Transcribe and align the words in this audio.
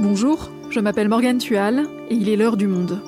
Bonjour, 0.00 0.52
je 0.70 0.78
m'appelle 0.78 1.08
Morgane 1.08 1.38
Tual 1.38 1.88
et 2.08 2.14
il 2.14 2.28
est 2.28 2.36
l'heure 2.36 2.56
du 2.56 2.68
monde. 2.68 3.00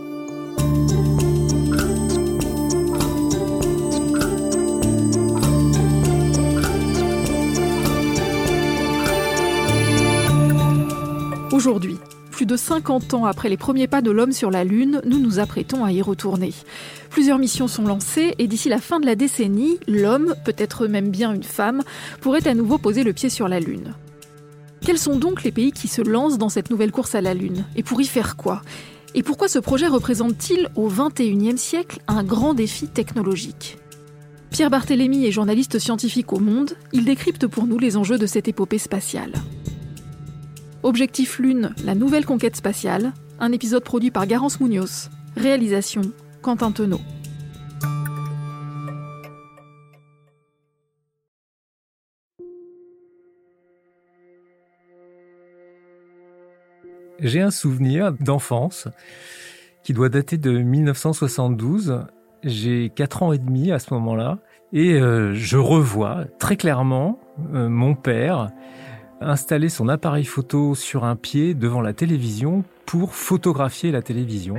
Aujourd'hui, 11.53 11.97
plus 12.33 12.45
de 12.45 12.57
50 12.57 13.15
ans 13.15 13.25
après 13.25 13.49
les 13.49 13.57
premiers 13.57 13.87
pas 13.87 14.03
de 14.03 14.11
l'homme 14.11 14.33
sur 14.33 14.51
la 14.51 14.65
Lune, 14.65 15.01
nous 15.05 15.21
nous 15.21 15.39
apprêtons 15.39 15.85
à 15.85 15.93
y 15.93 16.03
retourner. 16.03 16.53
Plusieurs 17.09 17.39
missions 17.39 17.69
sont 17.69 17.85
lancées 17.85 18.35
et 18.39 18.49
d'ici 18.49 18.69
la 18.69 18.79
fin 18.79 18.99
de 18.99 19.07
la 19.07 19.15
décennie, 19.15 19.79
l'homme, 19.87 20.35
peut-être 20.45 20.89
même 20.89 21.11
bien 21.11 21.33
une 21.33 21.45
femme, 21.45 21.85
pourrait 22.21 22.49
à 22.49 22.55
nouveau 22.55 22.79
poser 22.79 23.05
le 23.05 23.13
pied 23.13 23.29
sur 23.29 23.47
la 23.47 23.61
Lune. 23.61 23.95
Quels 24.81 24.99
sont 24.99 25.17
donc 25.17 25.43
les 25.43 25.53
pays 25.53 25.73
qui 25.73 25.89
se 25.89 26.03
lancent 26.03 26.39
dans 26.39 26.49
cette 26.49 26.71
nouvelle 26.71 26.93
course 26.93 27.15
à 27.15 27.21
la 27.21 27.35
Lune 27.35 27.65
Et 27.77 27.83
pour 27.83 28.01
y 28.01 28.07
faire 28.07 28.37
quoi 28.37 28.63
Et 29.15 29.23
pourquoi 29.23 29.49
ce 29.49 29.59
projet 29.59 29.87
représente-t-il 29.87 30.69
au 30.75 30.89
XXIe 30.89 31.59
siècle 31.59 32.01
un 32.09 32.25
grand 32.25 32.55
défi 32.55 32.89
technologique 32.89 33.77
Pierre 34.51 34.71
Barthélémy 34.71 35.27
est 35.27 35.33
journaliste 35.33 35.79
scientifique 35.79 36.33
au 36.33 36.41
Monde, 36.41 36.73
il 36.93 37.05
décrypte 37.05 37.47
pour 37.47 37.67
nous 37.67 37.79
les 37.79 37.97
enjeux 37.97 38.19
de 38.19 38.27
cette 38.27 38.49
épopée 38.49 38.79
spatiale. 38.79 39.33
Objectif 40.83 41.39
Lune, 41.39 41.75
la 41.85 41.95
nouvelle 41.95 42.25
conquête 42.25 42.57
spatiale, 42.57 43.13
un 43.39 43.53
épisode 43.53 43.85
produit 43.85 44.11
par 44.11 44.27
Garance 44.27 44.61
Munoz. 44.61 45.11
Réalisation 45.37 46.03
Quentin 46.43 46.73
Tenot. 46.73 47.01
J'ai 57.23 57.43
un 57.43 57.51
souvenir 57.51 58.13
d'enfance 58.13 58.89
qui 59.83 59.93
doit 59.93 60.09
dater 60.09 60.39
de 60.39 60.51
1972. 60.59 62.03
J'ai 62.45 62.91
4 62.91 63.23
ans 63.23 63.33
et 63.33 63.39
demi 63.39 63.73
à 63.73 63.79
ce 63.79 63.93
moment-là 63.95 64.39
et 64.73 64.95
euh, 64.95 65.35
je 65.35 65.59
revois 65.59 66.25
très 66.39 66.57
clairement 66.57 67.19
euh, 67.55 67.69
mon 67.69 67.95
père 67.95 68.51
installer 69.21 69.69
son 69.69 69.89
appareil 69.89 70.25
photo 70.25 70.75
sur 70.75 71.05
un 71.05 71.15
pied 71.15 71.53
devant 71.53 71.83
la 71.83 71.93
télévision 71.93 72.65
pour 72.87 73.15
photographier 73.15 73.91
la 73.91 74.01
télévision. 74.01 74.57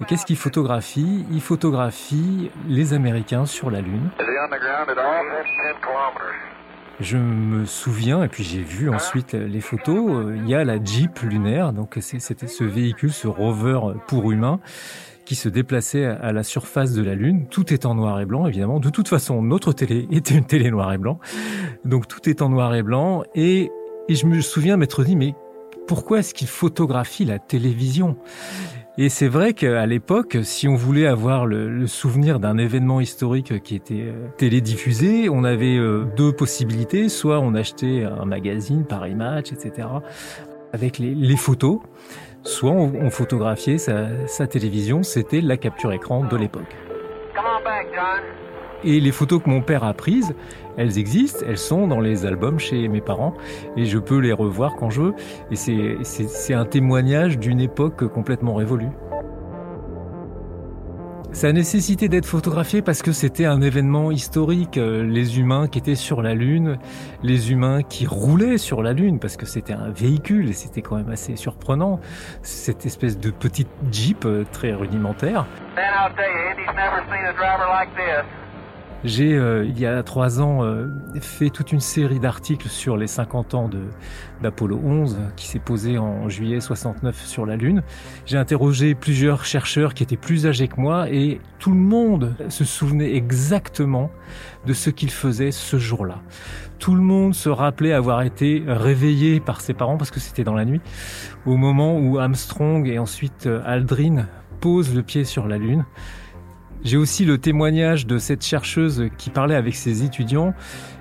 Et 0.00 0.04
qu'est-ce 0.06 0.24
qu'il 0.24 0.36
photographie? 0.36 1.26
Il 1.30 1.42
photographie 1.42 2.50
les 2.66 2.94
Américains 2.94 3.44
sur 3.44 3.70
la 3.70 3.82
Lune. 3.82 4.08
Je 7.00 7.16
me 7.16 7.64
souviens, 7.64 8.24
et 8.24 8.28
puis 8.28 8.42
j'ai 8.42 8.62
vu 8.62 8.90
ensuite 8.90 9.34
les 9.34 9.60
photos, 9.60 10.32
il 10.34 10.48
y 10.48 10.54
a 10.54 10.64
la 10.64 10.82
Jeep 10.82 11.20
lunaire, 11.20 11.72
donc 11.72 11.96
c'était 12.00 12.48
ce 12.48 12.64
véhicule, 12.64 13.12
ce 13.12 13.28
rover 13.28 13.78
pour 14.08 14.32
humains, 14.32 14.58
qui 15.24 15.36
se 15.36 15.48
déplaçait 15.48 16.06
à 16.06 16.32
la 16.32 16.42
surface 16.42 16.94
de 16.94 17.02
la 17.02 17.14
Lune. 17.14 17.46
Tout 17.50 17.72
est 17.72 17.86
en 17.86 17.94
noir 17.94 18.18
et 18.18 18.24
blanc, 18.24 18.46
évidemment. 18.46 18.80
De 18.80 18.90
toute 18.90 19.08
façon, 19.08 19.42
notre 19.42 19.72
télé 19.72 20.08
était 20.10 20.34
une 20.34 20.46
télé 20.46 20.70
noir 20.70 20.92
et 20.92 20.98
blanc. 20.98 21.20
Donc 21.84 22.08
tout 22.08 22.28
est 22.28 22.42
en 22.42 22.48
noir 22.48 22.74
et 22.74 22.82
blanc. 22.82 23.22
Et, 23.34 23.70
et 24.08 24.14
je 24.14 24.26
me 24.26 24.40
souviens 24.40 24.76
m'être 24.76 25.04
dit, 25.04 25.16
mais 25.16 25.34
pourquoi 25.86 26.20
est-ce 26.20 26.34
qu'il 26.34 26.48
photographie 26.48 27.24
la 27.24 27.38
télévision? 27.38 28.16
Et 28.98 29.08
c'est 29.08 29.28
vrai 29.28 29.54
qu'à 29.54 29.86
l'époque, 29.86 30.36
si 30.42 30.68
on 30.68 30.74
voulait 30.74 31.06
avoir 31.06 31.46
le, 31.46 31.86
souvenir 31.86 32.40
d'un 32.40 32.58
événement 32.58 33.00
historique 33.00 33.62
qui 33.62 33.74
était 33.74 34.08
euh, 34.08 34.28
télédiffusé, 34.36 35.28
on 35.28 35.44
avait 35.44 35.78
euh, 35.78 36.04
deux 36.16 36.32
possibilités. 36.32 37.08
Soit 37.08 37.38
on 37.38 37.54
achetait 37.54 38.04
un 38.04 38.26
magazine, 38.26 38.84
Paris 38.84 39.14
Match, 39.14 39.52
etc., 39.52 39.88
avec 40.72 40.98
les, 40.98 41.14
les 41.14 41.36
photos 41.36 41.80
soit 42.48 42.70
on, 42.70 43.10
photographiait 43.10 43.78
sa, 43.78 44.46
télévision, 44.46 45.02
c'était 45.02 45.40
la 45.40 45.56
capture 45.56 45.92
écran 45.92 46.24
de 46.24 46.36
l'époque. 46.36 46.74
Et 48.84 49.00
les 49.00 49.12
photos 49.12 49.42
que 49.42 49.50
mon 49.50 49.60
père 49.60 49.84
a 49.84 49.92
prises, 49.92 50.34
elles 50.76 50.98
existent, 50.98 51.44
elles 51.46 51.58
sont 51.58 51.88
dans 51.88 52.00
les 52.00 52.26
albums 52.26 52.60
chez 52.60 52.86
mes 52.88 53.00
parents 53.00 53.34
et 53.76 53.84
je 53.84 53.98
peux 53.98 54.18
les 54.18 54.32
revoir 54.32 54.76
quand 54.76 54.90
je 54.90 55.02
veux. 55.02 55.14
Et 55.50 55.56
c'est 55.56 56.54
un 56.54 56.64
témoignage 56.64 57.38
d'une 57.38 57.60
époque 57.60 58.06
complètement 58.06 58.54
révolue. 58.54 58.90
Ça 61.32 61.48
a 61.48 61.52
nécessité 61.52 62.08
d'être 62.08 62.26
photographié 62.26 62.80
parce 62.80 63.02
que 63.02 63.12
c'était 63.12 63.44
un 63.44 63.60
événement 63.60 64.10
historique. 64.10 64.76
Les 64.76 65.38
humains 65.38 65.68
qui 65.68 65.78
étaient 65.78 65.94
sur 65.94 66.22
la 66.22 66.34
Lune, 66.34 66.78
les 67.22 67.52
humains 67.52 67.82
qui 67.82 68.06
roulaient 68.06 68.58
sur 68.58 68.82
la 68.82 68.92
Lune 68.92 69.18
parce 69.20 69.36
que 69.36 69.44
c'était 69.44 69.74
un 69.74 69.90
véhicule 69.90 70.48
et 70.48 70.52
c'était 70.52 70.80
quand 70.80 70.96
même 70.96 71.10
assez 71.10 71.36
surprenant. 71.36 72.00
Cette 72.42 72.86
espèce 72.86 73.18
de 73.18 73.30
petite 73.30 73.68
Jeep 73.92 74.24
euh, 74.24 74.44
très 74.50 74.72
rudimentaire. 74.72 75.46
J'ai, 79.04 79.36
euh, 79.36 79.64
il 79.64 79.78
y 79.78 79.86
a 79.86 80.02
trois 80.02 80.40
ans, 80.40 80.64
euh, 80.64 80.88
fait 81.20 81.50
toute 81.50 81.70
une 81.70 81.80
série 81.80 82.18
d'articles 82.18 82.68
sur 82.68 82.96
les 82.96 83.06
50 83.06 83.54
ans 83.54 83.70
d'Apollo 84.42 84.80
11 84.82 85.18
qui 85.36 85.46
s'est 85.46 85.60
posé 85.60 85.98
en 85.98 86.28
juillet 86.28 86.60
69 86.60 87.24
sur 87.24 87.46
la 87.46 87.54
Lune. 87.54 87.82
J'ai 88.26 88.38
interrogé 88.38 88.96
plusieurs 88.96 89.44
chercheurs 89.44 89.94
qui 89.94 90.02
étaient 90.02 90.16
plus 90.16 90.46
âgés 90.46 90.66
que 90.66 90.80
moi 90.80 91.08
et 91.10 91.40
tout 91.60 91.70
le 91.70 91.78
monde 91.78 92.34
se 92.48 92.64
souvenait 92.64 93.14
exactement 93.14 94.10
de 94.66 94.72
ce 94.72 94.90
qu'il 94.90 95.10
faisait 95.10 95.52
ce 95.52 95.78
jour-là. 95.78 96.20
Tout 96.80 96.96
le 96.96 97.02
monde 97.02 97.34
se 97.34 97.48
rappelait 97.48 97.92
avoir 97.92 98.22
été 98.22 98.64
réveillé 98.66 99.38
par 99.38 99.60
ses 99.60 99.74
parents 99.74 99.96
parce 99.96 100.10
que 100.10 100.20
c'était 100.20 100.44
dans 100.44 100.54
la 100.54 100.64
nuit, 100.64 100.80
au 101.46 101.56
moment 101.56 101.98
où 101.98 102.18
Armstrong 102.18 102.88
et 102.88 102.98
ensuite 102.98 103.46
euh, 103.46 103.62
Aldrin 103.64 104.26
posent 104.60 104.94
le 104.94 105.02
pied 105.02 105.24
sur 105.24 105.46
la 105.46 105.56
Lune. 105.56 105.84
J'ai 106.84 106.96
aussi 106.96 107.24
le 107.24 107.38
témoignage 107.38 108.06
de 108.06 108.18
cette 108.18 108.44
chercheuse 108.44 109.06
qui 109.18 109.30
parlait 109.30 109.56
avec 109.56 109.74
ses 109.74 110.04
étudiants 110.04 110.54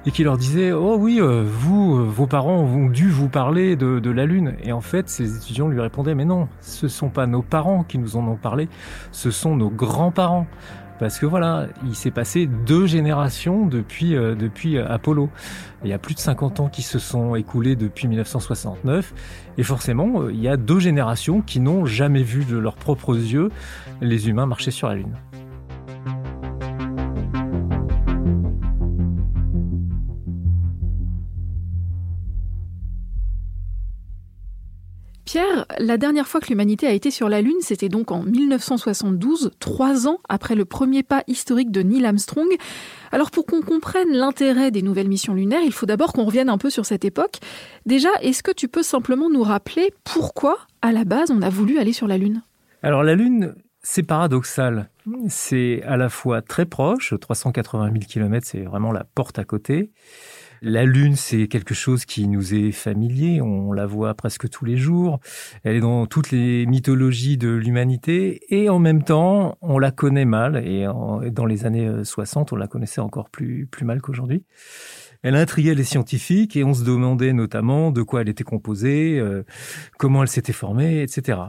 et 0.08 0.12
qui 0.12 0.24
leur 0.24 0.38
disait 0.38 0.72
Oh 0.72 0.98
oui, 0.98 1.20
euh, 1.22 1.44
vous, 1.46 2.00
euh, 2.00 2.04
vos 2.04 2.26
parents 2.26 2.62
ont 2.62 2.90
dû 2.90 3.10
vous 3.10 3.30
parler 3.30 3.76
de, 3.76 4.10
la 4.10 4.26
Lune. 4.26 4.56
Et 4.64 4.72
en 4.72 4.82
fait, 4.82 5.08
ces 5.08 5.38
étudiants 5.38 5.68
lui 5.68 5.80
répondaient 5.80 6.16
Mais 6.16 6.26
non, 6.26 6.48
ce 6.62 6.88
sont 6.88 7.10
pas 7.10 7.28
nos 7.28 7.44
parents 7.44 7.84
qui 7.84 8.00
nous 8.00 8.18
en 8.18 8.28
ont 8.28 8.38
parlé, 8.38 8.70
ce 9.12 9.30
sont 9.30 9.56
nos 9.56 9.70
grands-parents. 9.70 10.48
Parce 11.00 11.20
que 11.20 11.28
voilà, 11.28 11.68
il 11.86 11.94
s'est 11.94 12.10
passé 12.10 12.48
deux 12.48 12.88
générations 12.88 13.68
depuis, 13.68 14.16
euh, 14.16 14.34
depuis 14.34 14.80
Apollo. 14.80 15.30
Il 15.84 15.92
y 15.92 15.94
a 15.94 16.00
plus 16.00 16.16
de 16.16 16.20
50 16.20 16.60
ans 16.60 16.70
qui 16.70 16.82
se 16.82 16.98
sont 16.98 17.36
écoulés 17.36 17.76
depuis 17.76 18.08
1969. 18.08 19.14
Et 19.60 19.64
forcément, 19.64 20.28
il 20.28 20.42
y 20.42 20.48
a 20.48 20.58
deux 20.58 20.80
générations 20.80 21.42
qui 21.42 21.60
n'ont 21.60 21.86
jamais 21.86 22.24
vu 22.24 22.46
de 22.46 22.58
leurs 22.58 22.78
propres 22.78 23.16
yeux 23.16 23.52
les 24.02 24.28
humains 24.28 24.48
marcher 24.48 24.72
sur 24.72 24.88
la 24.88 24.96
Lune. 24.96 25.14
Pierre, 35.28 35.66
la 35.78 35.98
dernière 35.98 36.26
fois 36.26 36.40
que 36.40 36.48
l'humanité 36.48 36.88
a 36.88 36.94
été 36.94 37.12
sur 37.12 37.28
la 37.28 37.42
Lune, 37.42 37.58
c'était 37.60 37.90
donc 37.90 38.14
en 38.14 38.24
1972, 38.24 39.52
trois 39.60 40.08
ans 40.08 40.22
après 40.30 40.56
le 40.56 40.64
premier 40.64 41.04
pas 41.04 41.26
historique 41.28 41.70
de 41.70 41.82
Neil 41.82 42.06
Armstrong. 42.06 42.48
Alors 43.12 43.30
pour 43.30 43.46
qu'on 43.46 43.62
comprenne 43.62 44.14
l'intérêt 44.14 44.72
des 44.72 44.82
nouvelles 44.82 45.10
missions 45.10 45.34
lunaires, 45.34 45.64
il 45.66 45.74
faut 45.74 45.86
d'abord 45.86 46.14
qu'on 46.14 46.24
revienne 46.24 46.48
un 46.48 46.58
peu 46.58 46.70
sur 46.70 46.86
cette 46.86 47.04
époque. 47.04 47.40
Déjà, 47.86 48.08
est-ce 48.22 48.42
que 48.42 48.54
tu 48.54 48.70
peux 48.70 48.84
simplement 48.84 49.30
nous 49.30 49.44
rappeler 49.44 49.92
pourquoi, 50.06 50.60
à 50.82 50.94
la 50.94 51.04
base, 51.04 51.30
on 51.30 51.42
a 51.42 51.50
voulu 51.50 51.78
aller 51.78 51.92
sur 51.92 52.08
la 52.08 52.18
Lune? 52.18 52.42
Alors 52.82 53.04
la 53.04 53.16
Lune, 53.16 53.54
c'est 53.90 54.03
paradoxal. 54.03 54.90
C'est 55.30 55.81
à 55.84 55.96
la 55.96 56.09
fois 56.09 56.42
très 56.42 56.66
proche, 56.66 57.14
380 57.20 57.86
000 57.94 58.00
km, 58.06 58.46
c'est 58.46 58.64
vraiment 58.64 58.92
la 58.92 59.06
porte 59.06 59.40
à 59.40 59.46
côté. 59.46 59.92
La 60.62 60.84
Lune, 60.84 61.16
c'est 61.16 61.48
quelque 61.48 61.74
chose 61.74 62.04
qui 62.04 62.28
nous 62.28 62.54
est 62.54 62.74
familier, 62.74 63.42
on 63.42 63.72
la 63.72 63.86
voit 63.86 64.13
presque 64.13 64.50
tous 64.50 64.66
les 64.66 64.75
jours, 64.75 65.19
elle 65.63 65.78
est 65.78 65.80
dans 65.80 66.06
toutes 66.06 66.31
les 66.31 66.66
mythologies 66.66 67.38
de 67.38 67.50
l'humanité, 67.50 68.42
et 68.50 68.68
en 68.68 68.80
même 68.80 69.04
temps, 69.04 69.57
on 69.62 69.80
la 69.80 69.92
connaît 69.92 70.25
mal, 70.25 70.57
et 70.57 70.86
dans 71.31 71.45
les 71.45 71.66
années 71.66 72.04
60, 72.04 72.51
on 72.51 72.56
la 72.57 72.68
connaissait 72.68 73.01
encore 73.01 73.30
plus, 73.30 73.68
plus 73.68 73.86
mal 73.86 74.01
qu'aujourd'hui. 74.01 74.44
Elle 75.24 75.36
intriguait 75.36 75.75
les 75.75 75.84
scientifiques 75.84 76.56
et 76.56 76.64
on 76.64 76.74
se 76.74 76.84
demandait 76.84 77.34
notamment 77.34 77.92
de 77.92 78.02
quoi 78.02 78.22
elle 78.22 78.30
était 78.30 78.44
composée, 78.44 79.19
euh, 79.19 79.44
comment 79.98 80.22
elle 80.24 80.30
s'était 80.30 80.54
formée, 80.54 81.02
etc. 81.02 81.40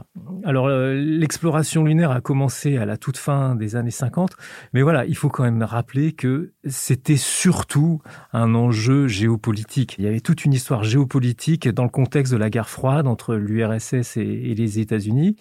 Alors 0.43 0.67
euh, 0.67 0.93
l'exploration 0.93 1.83
lunaire 1.83 2.11
a 2.11 2.21
commencé 2.21 2.77
à 2.77 2.85
la 2.85 2.97
toute 2.97 3.17
fin 3.17 3.55
des 3.55 3.75
années 3.75 3.91
50, 3.91 4.31
mais 4.73 4.81
voilà, 4.81 5.05
il 5.05 5.15
faut 5.15 5.29
quand 5.29 5.43
même 5.43 5.61
rappeler 5.63 6.13
que 6.13 6.53
c'était 6.65 7.17
surtout 7.17 8.01
un 8.33 8.55
enjeu 8.55 9.07
géopolitique. 9.07 9.95
Il 9.97 10.05
y 10.05 10.07
avait 10.07 10.21
toute 10.21 10.45
une 10.45 10.53
histoire 10.53 10.83
géopolitique 10.83 11.67
dans 11.67 11.83
le 11.83 11.89
contexte 11.89 12.33
de 12.33 12.37
la 12.37 12.49
guerre 12.49 12.69
froide 12.69 13.07
entre 13.07 13.35
l'URSS 13.35 14.17
et, 14.17 14.21
et 14.21 14.55
les 14.55 14.79
États-Unis. 14.79 15.35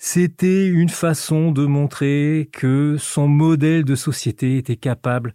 C'était 0.00 0.66
une 0.66 0.88
façon 0.88 1.50
de 1.50 1.66
montrer 1.66 2.48
que 2.52 2.96
son 2.98 3.26
modèle 3.26 3.84
de 3.84 3.96
société 3.96 4.56
était 4.56 4.76
capable 4.76 5.34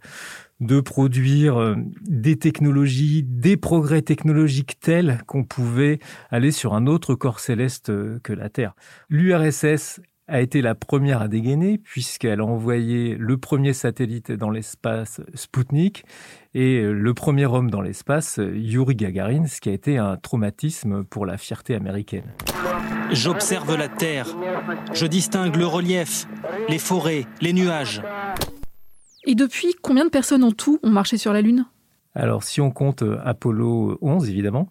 de 0.64 0.80
produire 0.80 1.60
euh, 1.60 1.76
des 2.02 2.36
technologies, 2.36 3.22
des 3.22 3.56
progrès 3.56 4.02
technologiques 4.02 4.80
tels 4.80 5.20
qu'on 5.26 5.44
pouvait 5.44 5.98
aller 6.30 6.50
sur 6.50 6.74
un 6.74 6.86
autre 6.86 7.14
corps 7.14 7.40
céleste 7.40 7.90
euh, 7.90 8.18
que 8.22 8.32
la 8.32 8.48
Terre. 8.48 8.74
L'URSS 9.10 10.00
a 10.26 10.40
été 10.40 10.62
la 10.62 10.74
première 10.74 11.20
à 11.20 11.28
dégainer 11.28 11.76
puisqu'elle 11.76 12.40
a 12.40 12.44
envoyé 12.44 13.14
le 13.18 13.36
premier 13.36 13.74
satellite 13.74 14.32
dans 14.32 14.48
l'espace 14.48 15.20
Sputnik 15.34 16.04
et 16.54 16.80
le 16.80 17.12
premier 17.12 17.44
homme 17.44 17.70
dans 17.70 17.82
l'espace 17.82 18.40
Yuri 18.42 18.96
Gagarin, 18.96 19.46
ce 19.46 19.60
qui 19.60 19.68
a 19.68 19.72
été 19.72 19.98
un 19.98 20.16
traumatisme 20.16 21.04
pour 21.04 21.26
la 21.26 21.36
fierté 21.36 21.74
américaine. 21.74 22.32
J'observe 23.12 23.76
la 23.76 23.88
Terre, 23.88 24.28
je 24.94 25.04
distingue 25.04 25.56
le 25.56 25.66
relief, 25.66 26.26
les 26.70 26.78
forêts, 26.78 27.26
les 27.42 27.52
nuages. 27.52 28.00
Et 29.24 29.34
depuis, 29.34 29.74
combien 29.80 30.04
de 30.04 30.10
personnes 30.10 30.44
en 30.44 30.52
tout 30.52 30.78
ont 30.82 30.90
marché 30.90 31.16
sur 31.16 31.32
la 31.32 31.40
Lune? 31.40 31.66
Alors 32.14 32.44
si 32.44 32.60
on 32.60 32.70
compte 32.70 33.02
Apollo 33.24 33.98
11 34.00 34.28
évidemment, 34.28 34.68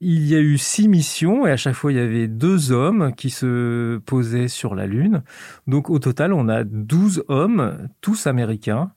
il 0.00 0.26
y 0.26 0.34
a 0.34 0.40
eu 0.40 0.58
six 0.58 0.88
missions 0.88 1.46
et 1.46 1.50
à 1.50 1.56
chaque 1.56 1.74
fois 1.74 1.90
il 1.90 1.96
y 1.96 2.00
avait 2.00 2.28
deux 2.28 2.70
hommes 2.72 3.14
qui 3.14 3.30
se 3.30 3.96
posaient 3.98 4.48
sur 4.48 4.74
la 4.74 4.86
Lune. 4.86 5.22
Donc 5.66 5.88
au 5.88 5.98
total, 5.98 6.32
on 6.34 6.48
a 6.48 6.64
12 6.64 7.24
hommes, 7.28 7.88
tous 8.02 8.26
américains, 8.26 8.92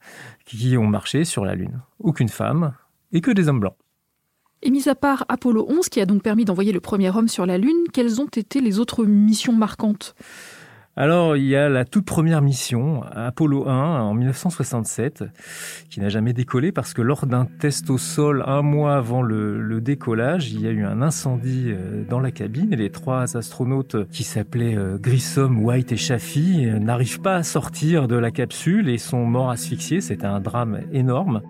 qui 0.45 0.75
ont 0.77 0.87
marché 0.87 1.23
sur 1.23 1.45
la 1.45 1.55
Lune. 1.55 1.81
Aucune 1.99 2.29
femme 2.29 2.73
et 3.11 3.21
que 3.21 3.31
des 3.31 3.47
hommes 3.47 3.61
blancs. 3.61 3.77
Et 4.61 4.71
mis 4.71 4.89
à 4.89 4.95
part 4.95 5.23
Apollo 5.29 5.67
11, 5.69 5.87
qui 5.87 6.01
a 6.01 6.05
donc 6.05 6.21
permis 6.21 6.43
d'envoyer 6.43 6.73
le 6.73 6.81
premier 6.81 7.15
homme 7.15 7.29
sur 7.29 7.45
la 7.45 7.57
Lune, 7.57 7.85
quelles 7.93 8.19
ont 8.19 8.27
été 8.27 8.59
les 8.59 8.77
autres 8.77 9.05
missions 9.05 9.53
marquantes? 9.53 10.15
Alors, 10.95 11.37
il 11.37 11.45
y 11.45 11.55
a 11.55 11.69
la 11.69 11.85
toute 11.85 12.03
première 12.03 12.41
mission, 12.41 13.03
Apollo 13.13 13.69
1, 13.69 14.01
en 14.01 14.13
1967, 14.13 15.23
qui 15.89 16.01
n'a 16.01 16.09
jamais 16.09 16.33
décollé 16.33 16.73
parce 16.73 16.93
que 16.93 17.01
lors 17.01 17.25
d'un 17.25 17.45
test 17.45 17.89
au 17.89 17.97
sol, 17.97 18.43
un 18.45 18.61
mois 18.61 18.95
avant 18.95 19.21
le, 19.21 19.79
décollage, 19.79 20.51
il 20.51 20.59
y 20.59 20.67
a 20.67 20.71
eu 20.71 20.83
un 20.83 21.01
incendie 21.01 21.67
euh, 21.67 22.03
dans 22.03 22.19
la 22.19 22.31
cabine 22.31 22.73
et 22.73 22.75
les 22.75 22.89
trois 22.89 23.37
astronautes 23.37 24.09
qui 24.09 24.23
s'appelaient 24.23 24.77
euh, 24.77 24.97
Grissom, 24.97 25.63
White 25.63 25.93
et 25.93 25.97
Chaffee 25.97 26.65
euh, 26.65 26.79
n'arrivent 26.79 27.21
pas 27.21 27.35
à 27.35 27.43
sortir 27.43 28.09
de 28.09 28.17
la 28.17 28.31
capsule 28.31 28.89
et 28.89 28.97
sont 28.97 29.23
morts 29.23 29.51
asphyxiés. 29.51 30.01
C'était 30.01 30.25
un 30.25 30.41
drame 30.41 30.81
énorme. 30.91 31.41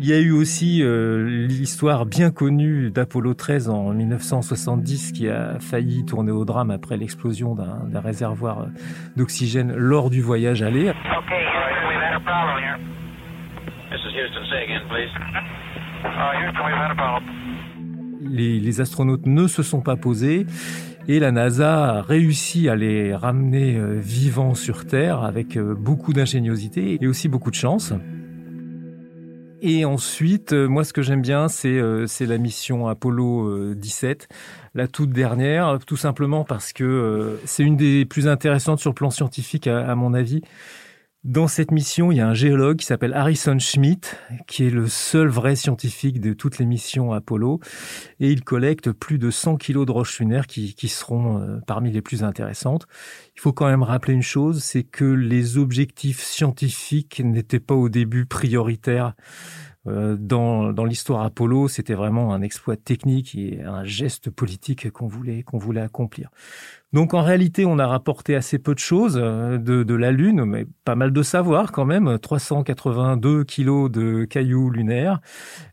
Il 0.00 0.06
y 0.06 0.12
a 0.12 0.20
eu 0.20 0.30
aussi 0.30 0.80
euh, 0.80 1.46
l'histoire 1.48 2.06
bien 2.06 2.30
connue 2.30 2.92
d'Apollo 2.92 3.34
13 3.34 3.68
en 3.68 3.92
1970 3.92 5.10
qui 5.10 5.28
a 5.28 5.58
failli 5.58 6.04
tourner 6.04 6.30
au 6.30 6.44
drame 6.44 6.70
après 6.70 6.96
l'explosion 6.96 7.56
d'un 7.56 8.00
réservoir 8.00 8.68
d'oxygène 9.16 9.74
lors 9.74 10.08
du 10.08 10.22
voyage 10.22 10.62
aller. 10.62 10.92
Les, 18.20 18.60
les 18.60 18.80
astronautes 18.80 19.26
ne 19.26 19.48
se 19.48 19.64
sont 19.64 19.80
pas 19.80 19.96
posés 19.96 20.46
et 21.08 21.18
la 21.18 21.32
NASA 21.32 21.96
a 21.96 22.02
réussi 22.02 22.68
à 22.68 22.76
les 22.76 23.16
ramener 23.16 23.76
euh, 23.76 23.98
vivants 23.98 24.54
sur 24.54 24.86
Terre 24.86 25.24
avec 25.24 25.56
euh, 25.56 25.74
beaucoup 25.74 26.12
d'ingéniosité 26.12 26.98
et 27.00 27.06
aussi 27.08 27.28
beaucoup 27.28 27.50
de 27.50 27.56
chance. 27.56 27.94
Et 29.60 29.84
ensuite, 29.84 30.52
euh, 30.52 30.68
moi, 30.68 30.84
ce 30.84 30.92
que 30.92 31.02
j'aime 31.02 31.22
bien, 31.22 31.48
c'est 31.48 31.68
euh, 31.68 32.06
la 32.20 32.38
mission 32.38 32.86
Apollo 32.86 33.74
17, 33.74 34.28
euh, 34.30 34.34
la 34.74 34.86
toute 34.86 35.10
dernière, 35.10 35.78
tout 35.84 35.96
simplement 35.96 36.44
parce 36.44 36.72
que 36.72 37.38
c'est 37.44 37.64
une 37.64 37.76
des 37.76 38.04
plus 38.04 38.28
intéressantes 38.28 38.78
sur 38.78 38.90
le 38.90 38.94
plan 38.94 39.10
scientifique, 39.10 39.66
à 39.66 39.94
mon 39.94 40.14
avis. 40.14 40.42
Dans 41.28 41.46
cette 41.46 41.72
mission, 41.72 42.10
il 42.10 42.16
y 42.16 42.20
a 42.22 42.26
un 42.26 42.32
géologue 42.32 42.78
qui 42.78 42.86
s'appelle 42.86 43.12
Harrison 43.12 43.58
Schmitt, 43.58 44.16
qui 44.46 44.64
est 44.64 44.70
le 44.70 44.88
seul 44.88 45.28
vrai 45.28 45.56
scientifique 45.56 46.22
de 46.22 46.32
toutes 46.32 46.56
les 46.56 46.64
missions 46.64 47.12
Apollo, 47.12 47.60
et 48.18 48.30
il 48.30 48.42
collecte 48.42 48.92
plus 48.92 49.18
de 49.18 49.30
100 49.30 49.58
kilos 49.58 49.84
de 49.84 49.92
roches 49.92 50.20
lunaires 50.20 50.46
qui, 50.46 50.88
seront 50.88 51.38
euh, 51.38 51.58
parmi 51.66 51.92
les 51.92 52.00
plus 52.00 52.24
intéressantes. 52.24 52.86
Il 53.36 53.42
faut 53.42 53.52
quand 53.52 53.66
même 53.66 53.82
rappeler 53.82 54.14
une 54.14 54.22
chose, 54.22 54.64
c'est 54.64 54.84
que 54.84 55.04
les 55.04 55.58
objectifs 55.58 56.22
scientifiques 56.22 57.20
n'étaient 57.22 57.60
pas 57.60 57.74
au 57.74 57.90
début 57.90 58.24
prioritaires 58.24 59.12
dans, 59.86 60.72
dans 60.72 60.84
l'histoire 60.84 61.22
Apollo, 61.22 61.68
c'était 61.68 61.94
vraiment 61.94 62.34
un 62.34 62.42
exploit 62.42 62.76
technique 62.76 63.34
et 63.34 63.62
un 63.62 63.84
geste 63.84 64.28
politique 64.28 64.90
qu'on 64.90 65.06
voulait, 65.06 65.42
qu'on 65.42 65.58
voulait 65.58 65.80
accomplir. 65.80 66.30
Donc 66.92 67.12
en 67.12 67.22
réalité, 67.22 67.66
on 67.66 67.78
a 67.78 67.86
rapporté 67.86 68.34
assez 68.34 68.58
peu 68.58 68.74
de 68.74 68.78
choses 68.78 69.18
euh, 69.20 69.58
de, 69.58 69.82
de 69.82 69.94
la 69.94 70.10
Lune, 70.10 70.44
mais 70.44 70.66
pas 70.84 70.94
mal 70.94 71.12
de 71.12 71.22
savoir 71.22 71.70
quand 71.70 71.84
même. 71.84 72.18
382 72.18 73.44
kilos 73.44 73.90
de 73.90 74.24
cailloux 74.24 74.70
lunaires, 74.70 75.20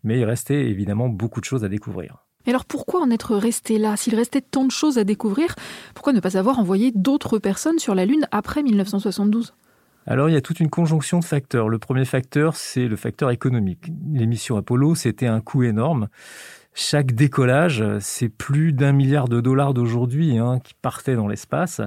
mais 0.04 0.20
il 0.20 0.26
restait 0.26 0.66
évidemment 0.66 1.08
beaucoup 1.08 1.40
de 1.40 1.46
choses 1.46 1.64
à 1.64 1.70
découvrir. 1.70 2.26
Mais 2.46 2.52
alors 2.52 2.66
pourquoi 2.66 3.02
en 3.02 3.10
être 3.10 3.36
resté 3.36 3.78
là? 3.80 3.96
S'il 3.96 4.16
restait 4.16 4.42
tant 4.42 4.66
de 4.66 4.72
choses 4.72 4.98
à 4.98 5.04
découvrir, 5.04 5.56
pourquoi 5.94 6.14
ne 6.14 6.20
pas 6.20 6.38
avoir 6.38 6.60
envoyé 6.60 6.92
d'autres 6.94 7.40
personnes 7.40 7.80
sur 7.80 7.96
la 7.96 8.06
Lune 8.06 8.28
après 8.32 8.62
1972 8.62 9.56
alors 10.06 10.30
il 10.30 10.34
y 10.34 10.38
a 10.38 10.42
toute 10.42 10.60
une 10.60 10.70
conjonction 10.70 11.20
de 11.20 11.26
facteurs. 11.26 11.70
Le 11.70 11.80
premier 11.80 12.06
facteur, 12.06 12.56
c'est 12.56 12.88
le 12.88 12.96
facteur 12.96 13.32
économique. 13.32 13.92
L'émission 14.12 14.58
Apollo, 14.58 14.96
c'était 14.96 15.28
un 15.28 15.42
coût 15.42 15.64
énorme. 15.64 16.08
Chaque 16.74 17.14
décollage, 17.14 17.84
c'est 18.00 18.30
plus 18.30 18.74
d'un 18.74 18.92
milliard 18.92 19.30
de 19.30 19.40
dollars 19.40 19.74
d'aujourd'hui 19.74 20.38
hein, 20.38 20.60
qui 20.64 20.74
partaient 20.74 21.16
dans 21.16 21.28
l'espace. 21.28 21.82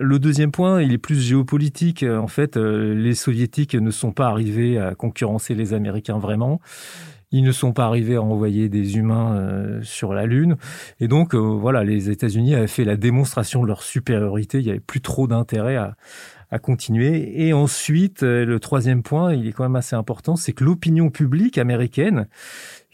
Le 0.00 0.20
deuxième 0.20 0.52
point, 0.52 0.80
il 0.80 0.92
est 0.92 0.98
plus 0.98 1.20
géopolitique. 1.20 2.04
En 2.04 2.28
fait, 2.28 2.56
euh, 2.56 2.94
les 2.94 3.14
soviétiques 3.14 3.74
ne 3.74 3.90
sont 3.90 4.12
pas 4.12 4.28
arrivés 4.28 4.78
à 4.78 4.94
concurrencer 4.94 5.54
les 5.54 5.74
Américains 5.74 6.18
vraiment. 6.18 6.60
Ils 7.32 7.42
ne 7.42 7.50
sont 7.50 7.72
pas 7.72 7.84
arrivés 7.84 8.14
à 8.14 8.22
envoyer 8.22 8.68
des 8.68 8.96
humains 8.96 9.36
euh, 9.36 9.80
sur 9.82 10.14
la 10.14 10.24
Lune. 10.24 10.56
Et 11.00 11.08
donc, 11.08 11.34
euh, 11.34 11.38
voilà, 11.38 11.82
les 11.82 12.10
États-Unis 12.10 12.54
avaient 12.54 12.68
fait 12.68 12.84
la 12.84 12.96
démonstration 12.96 13.62
de 13.62 13.66
leur 13.66 13.82
supériorité. 13.82 14.60
Il 14.60 14.64
n'y 14.64 14.70
avait 14.70 14.80
plus 14.80 15.00
trop 15.00 15.26
d'intérêt 15.26 15.76
à, 15.76 15.96
à 16.50 16.58
continuer. 16.58 17.46
Et 17.46 17.52
ensuite, 17.52 18.22
le 18.22 18.58
troisième 18.58 19.02
point, 19.02 19.34
il 19.34 19.46
est 19.46 19.52
quand 19.52 19.64
même 19.64 19.76
assez 19.76 19.96
important, 19.96 20.36
c'est 20.36 20.52
que 20.52 20.64
l'opinion 20.64 21.10
publique 21.10 21.58
américaine 21.58 22.26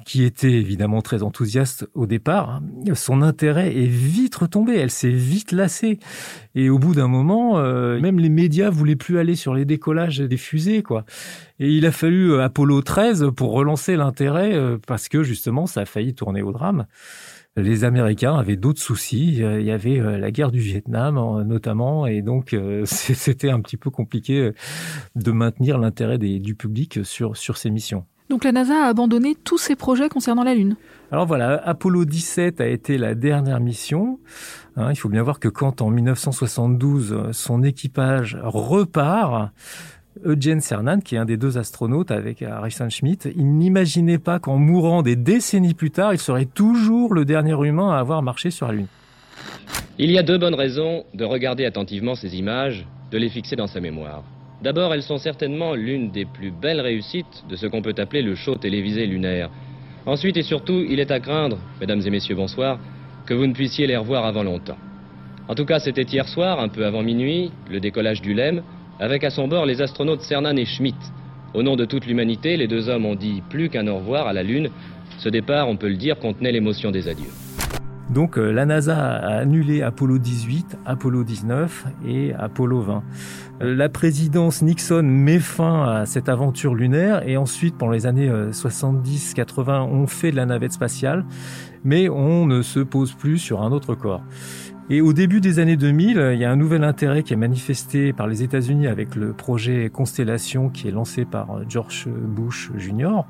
qui 0.05 0.23
était 0.23 0.53
évidemment 0.53 1.03
très 1.03 1.23
enthousiaste 1.23 1.89
au 1.95 2.07
départ, 2.07 2.61
son 2.95 3.23
intérêt 3.23 3.75
est 3.75 3.87
vite 3.87 4.35
retombé, 4.35 4.77
elle 4.77 4.91
s'est 4.91 5.11
vite 5.11 5.53
lassée. 5.53 5.99
Et 6.55 6.69
au 6.69 6.79
bout 6.79 6.95
d'un 6.95 7.09
moment, 7.09 7.59
euh, 7.59 7.99
même 8.01 8.19
les 8.19 8.29
médias 8.29 8.71
voulaient 8.71 8.97
plus 8.97 9.19
aller 9.19 9.35
sur 9.35 9.55
les 9.55 9.65
décollages 9.65 10.19
des 10.19 10.37
fusées, 10.37 10.83
quoi. 10.83 11.05
Et 11.59 11.71
il 11.71 11.87
a 11.87 11.93
fallu 11.93 12.33
euh, 12.33 12.43
Apollo 12.43 12.83
13 12.83 13.31
pour 13.35 13.53
relancer 13.53 13.97
l'intérêt, 13.97 14.55
euh, 14.55 14.79
parce 14.87 15.09
que 15.09 15.23
justement, 15.23 15.67
ça 15.67 15.83
a 15.83 15.87
failli 15.87 16.15
tourner 16.15 16.43
au 16.43 16.53
drame. 16.53 16.87
Les 17.57 17.85
Américains 17.85 18.35
avaient 18.37 18.57
d'autres 18.57 18.81
soucis. 18.81 19.37
Il 19.37 19.63
y 19.63 19.71
avait 19.71 19.99
la 20.19 20.31
guerre 20.31 20.51
du 20.51 20.59
Vietnam, 20.59 21.45
notamment, 21.47 22.07
et 22.07 22.21
donc 22.23 22.57
c'était 22.85 23.51
un 23.51 23.61
petit 23.61 23.77
peu 23.77 23.91
compliqué 23.91 24.51
de 25.15 25.33
maintenir 25.33 25.79
l'intérêt 25.79 26.19
du 26.19 26.55
public 26.55 27.05
sur 27.05 27.37
sur 27.37 27.57
ces 27.57 27.71
missions. 27.71 28.05
Donc 28.31 28.45
la 28.45 28.53
NASA 28.53 28.87
a 28.87 28.89
abandonné 28.89 29.35
tous 29.35 29.59
ses 29.59 29.77
projets 29.77 30.09
concernant 30.09 30.45
la 30.45 30.55
Lune. 30.55 30.77
Alors 31.13 31.27
voilà, 31.27 31.63
Apollo 31.65 32.07
17 32.07 32.61
a 32.61 32.67
été 32.67 32.97
la 32.97 33.15
dernière 33.15 33.61
mission. 33.61 34.19
Hein, 34.77 34.91
il 34.91 34.97
faut 34.97 35.11
bien 35.11 35.23
voir 35.23 35.39
que 35.39 35.49
quand 35.49 35.83
en 35.83 35.91
1972 35.91 37.31
son 37.33 37.63
équipage 37.63 38.39
repart, 38.43 39.53
Eugene 40.23 40.61
Cernan, 40.61 41.01
qui 41.01 41.17
est 41.17 41.19
un 41.19 41.25
des 41.25 41.37
deux 41.37 41.59
astronautes 41.59 42.11
avec 42.11 42.43
Harrison 42.43 42.89
Schmitt, 42.89 43.29
il 43.37 43.59
n'imaginait 43.59 44.19
pas 44.19 44.39
qu'en 44.39 44.59
mourant 44.59 45.03
des 45.03 45.17
décennies 45.17 45.75
plus 45.75 45.91
tard, 45.91 46.13
il 46.13 46.21
serait 46.21 46.45
toujours 46.45 47.15
le 47.15 47.25
dernier 47.25 47.57
humain 47.67 47.91
à 47.91 47.99
avoir 47.99 48.23
marché 48.23 48.51
sur 48.51 48.69
la 48.69 48.75
Lune. 48.75 48.87
Il 49.99 50.11
y 50.11 50.19
a 50.19 50.23
deux 50.23 50.39
bonnes 50.39 50.55
raisons 50.55 51.05
de 51.15 51.25
regarder 51.25 51.65
attentivement 51.65 52.15
ces 52.15 52.37
images, 52.37 52.87
de 53.11 53.19
les 53.19 53.29
fixer 53.29 53.57
dans 53.57 53.67
sa 53.67 53.81
mémoire. 53.81 54.23
D'abord, 54.63 54.95
elles 54.95 55.03
sont 55.03 55.19
certainement 55.19 55.75
l'une 55.75 56.11
des 56.11 56.25
plus 56.25 56.51
belles 56.51 56.81
réussites 56.81 57.45
de 57.49 57.57
ce 57.57 57.67
qu'on 57.67 57.83
peut 57.83 57.95
appeler 57.99 58.23
le 58.23 58.35
show 58.35 58.55
télévisé 58.55 59.07
lunaire. 59.07 59.51
Ensuite 60.07 60.37
et 60.37 60.43
surtout, 60.43 60.85
il 60.89 61.01
est 61.01 61.11
à 61.11 61.19
craindre, 61.19 61.59
mesdames 61.81 62.03
et 62.05 62.11
messieurs, 62.11 62.37
bonsoir, 62.37 62.79
que 63.27 63.35
vous 63.35 63.47
ne 63.47 63.53
puissiez 63.53 63.87
les 63.87 63.97
revoir 63.97 64.25
avant 64.25 64.43
longtemps. 64.43 64.79
En 65.49 65.55
tout 65.55 65.65
cas, 65.65 65.81
c'était 65.81 66.03
hier 66.03 66.27
soir, 66.29 66.61
un 66.61 66.69
peu 66.69 66.87
avant 66.87 67.03
minuit, 67.03 67.51
le 67.71 67.81
décollage 67.81 68.23
du 68.23 68.33
LEM, 68.33 68.63
avec 69.05 69.23
à 69.23 69.29
son 69.29 69.49
bord 69.49 69.67
les 69.67 69.83
astronautes 69.83 70.23
Cernan 70.23 70.57
et 70.57 70.65
Schmidt. 70.65 70.97
Au 71.53 71.63
nom 71.63 71.77
de 71.77 71.85
toute 71.85 72.07
l'humanité, 72.07 72.57
les 72.57 72.67
deux 72.67 72.89
hommes 72.89 73.05
ont 73.05 73.15
dit 73.15 73.43
plus 73.51 73.69
qu'un 73.69 73.87
au 73.87 73.97
revoir 73.99 74.27
à 74.27 74.33
la 74.33 74.43
Lune. 74.43 74.71
Ce 75.19 75.29
départ, 75.29 75.69
on 75.69 75.77
peut 75.77 75.89
le 75.89 75.97
dire, 75.97 76.19
contenait 76.19 76.53
l'émotion 76.53 76.91
des 76.91 77.07
adieux. 77.07 77.31
Donc 78.09 78.39
euh, 78.39 78.51
la 78.51 78.65
NASA 78.65 78.97
a 78.97 79.39
annulé 79.39 79.83
Apollo 79.83 80.19
18, 80.19 80.79
Apollo 80.87 81.23
19 81.23 81.87
et 82.07 82.33
Apollo 82.33 82.81
20. 82.81 83.03
Euh, 83.63 83.75
la 83.75 83.91
présidence 83.91 84.63
Nixon 84.63 85.03
met 85.03 85.39
fin 85.39 85.85
à 85.85 86.07
cette 86.07 86.31
aventure 86.31 86.75
lunaire 86.75 87.29
et 87.29 87.37
ensuite, 87.37 87.77
pendant 87.77 87.93
les 87.93 88.07
années 88.07 88.31
70-80, 88.31 89.69
euh, 89.69 89.79
on 89.81 90.07
fait 90.07 90.31
de 90.31 90.37
la 90.37 90.47
navette 90.47 90.73
spatiale, 90.73 91.27
mais 91.85 92.09
on 92.09 92.47
ne 92.47 92.63
se 92.63 92.81
pose 92.81 93.13
plus 93.13 93.37
sur 93.37 93.63
un 93.63 93.71
autre 93.71 93.95
corps. 93.95 94.23
Et 94.91 95.01
au 95.01 95.13
début 95.15 95.41
des 95.41 95.61
années 95.61 95.77
2000, 95.77 96.31
il 96.35 96.39
y 96.39 96.45
a 96.45 96.51
un 96.51 96.57
nouvel 96.57 96.85
intérêt 96.85 97.23
qui 97.23 97.33
est 97.33 97.37
manifesté 97.37 98.13
par 98.13 98.27
les 98.27 98.43
États-Unis 98.43 98.87
avec 98.87 99.15
le 99.15 99.33
projet 99.33 99.89
Constellation 99.91 100.69
qui 100.69 100.89
est 100.89 100.91
lancé 100.91 101.25
par 101.25 101.61
George 101.69 102.07
Bush 102.09 102.71
Jr. 102.77 103.23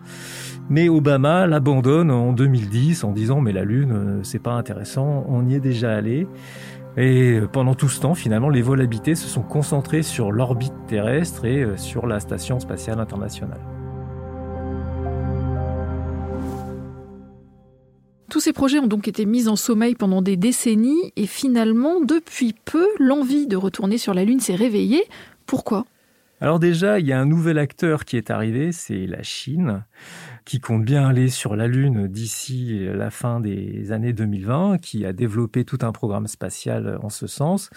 Mais 0.68 0.88
Obama 0.88 1.46
l'abandonne 1.46 2.10
en 2.10 2.32
2010 2.32 3.04
en 3.04 3.12
disant 3.12 3.40
mais 3.40 3.52
la 3.52 3.64
Lune, 3.64 4.20
c'est 4.24 4.42
pas 4.42 4.54
intéressant, 4.54 5.24
on 5.28 5.46
y 5.46 5.54
est 5.54 5.60
déjà 5.60 5.94
allé. 5.94 6.26
Et 6.96 7.40
pendant 7.52 7.74
tout 7.74 7.88
ce 7.88 8.00
temps, 8.00 8.14
finalement, 8.14 8.48
les 8.48 8.62
vols 8.62 8.80
habités 8.80 9.14
se 9.14 9.26
sont 9.26 9.42
concentrés 9.42 10.02
sur 10.02 10.30
l'orbite 10.30 10.74
terrestre 10.86 11.44
et 11.44 11.62
euh, 11.62 11.76
sur 11.76 12.06
la 12.06 12.20
Station 12.20 12.60
spatiale 12.60 13.00
internationale. 13.00 13.73
Tous 18.34 18.40
ces 18.40 18.52
projets 18.52 18.80
ont 18.80 18.88
donc 18.88 19.06
été 19.06 19.26
mis 19.26 19.46
en 19.46 19.54
sommeil 19.54 19.94
pendant 19.94 20.20
des 20.20 20.36
décennies 20.36 21.12
et 21.14 21.28
finalement, 21.28 22.00
depuis 22.00 22.52
peu, 22.64 22.88
l'envie 22.98 23.46
de 23.46 23.54
retourner 23.54 23.96
sur 23.96 24.12
la 24.12 24.24
Lune 24.24 24.40
s'est 24.40 24.56
réveillée. 24.56 25.04
Pourquoi? 25.46 25.84
Alors 26.40 26.58
déjà, 26.58 26.98
il 26.98 27.06
y 27.06 27.12
a 27.12 27.20
un 27.20 27.26
nouvel 27.26 27.58
acteur 27.58 28.04
qui 28.04 28.16
est 28.16 28.30
arrivé, 28.30 28.72
c'est 28.72 29.06
la 29.06 29.22
Chine 29.22 29.84
qui 30.44 30.60
compte 30.60 30.84
bien 30.84 31.06
aller 31.06 31.28
sur 31.28 31.56
la 31.56 31.66
Lune 31.66 32.06
d'ici 32.06 32.86
la 32.92 33.10
fin 33.10 33.40
des 33.40 33.92
années 33.92 34.12
2020, 34.12 34.78
qui 34.78 35.06
a 35.06 35.12
développé 35.12 35.64
tout 35.64 35.78
un 35.82 35.92
programme 35.92 36.26
spatial 36.26 36.98
en 37.02 37.08
ce 37.08 37.26
sens, 37.26 37.70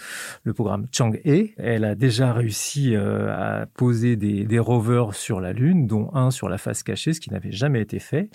le 0.43 0.53
programme 0.53 0.87
Chang'e. 0.91 1.53
Elle 1.57 1.85
a 1.85 1.95
déjà 1.95 2.33
réussi 2.33 2.93
euh, 2.93 3.29
à 3.31 3.65
poser 3.67 4.15
des, 4.17 4.59
rovers 4.59 5.13
sur 5.13 5.39
la 5.39 5.53
Lune, 5.53 5.87
dont 5.87 6.09
un 6.13 6.31
sur 6.31 6.49
la 6.49 6.57
face 6.57 6.83
cachée, 6.83 7.13
ce 7.13 7.21
qui 7.21 7.31
n'avait 7.31 7.51
jamais 7.51 7.81
été 7.81 7.99
fait. 7.99 8.29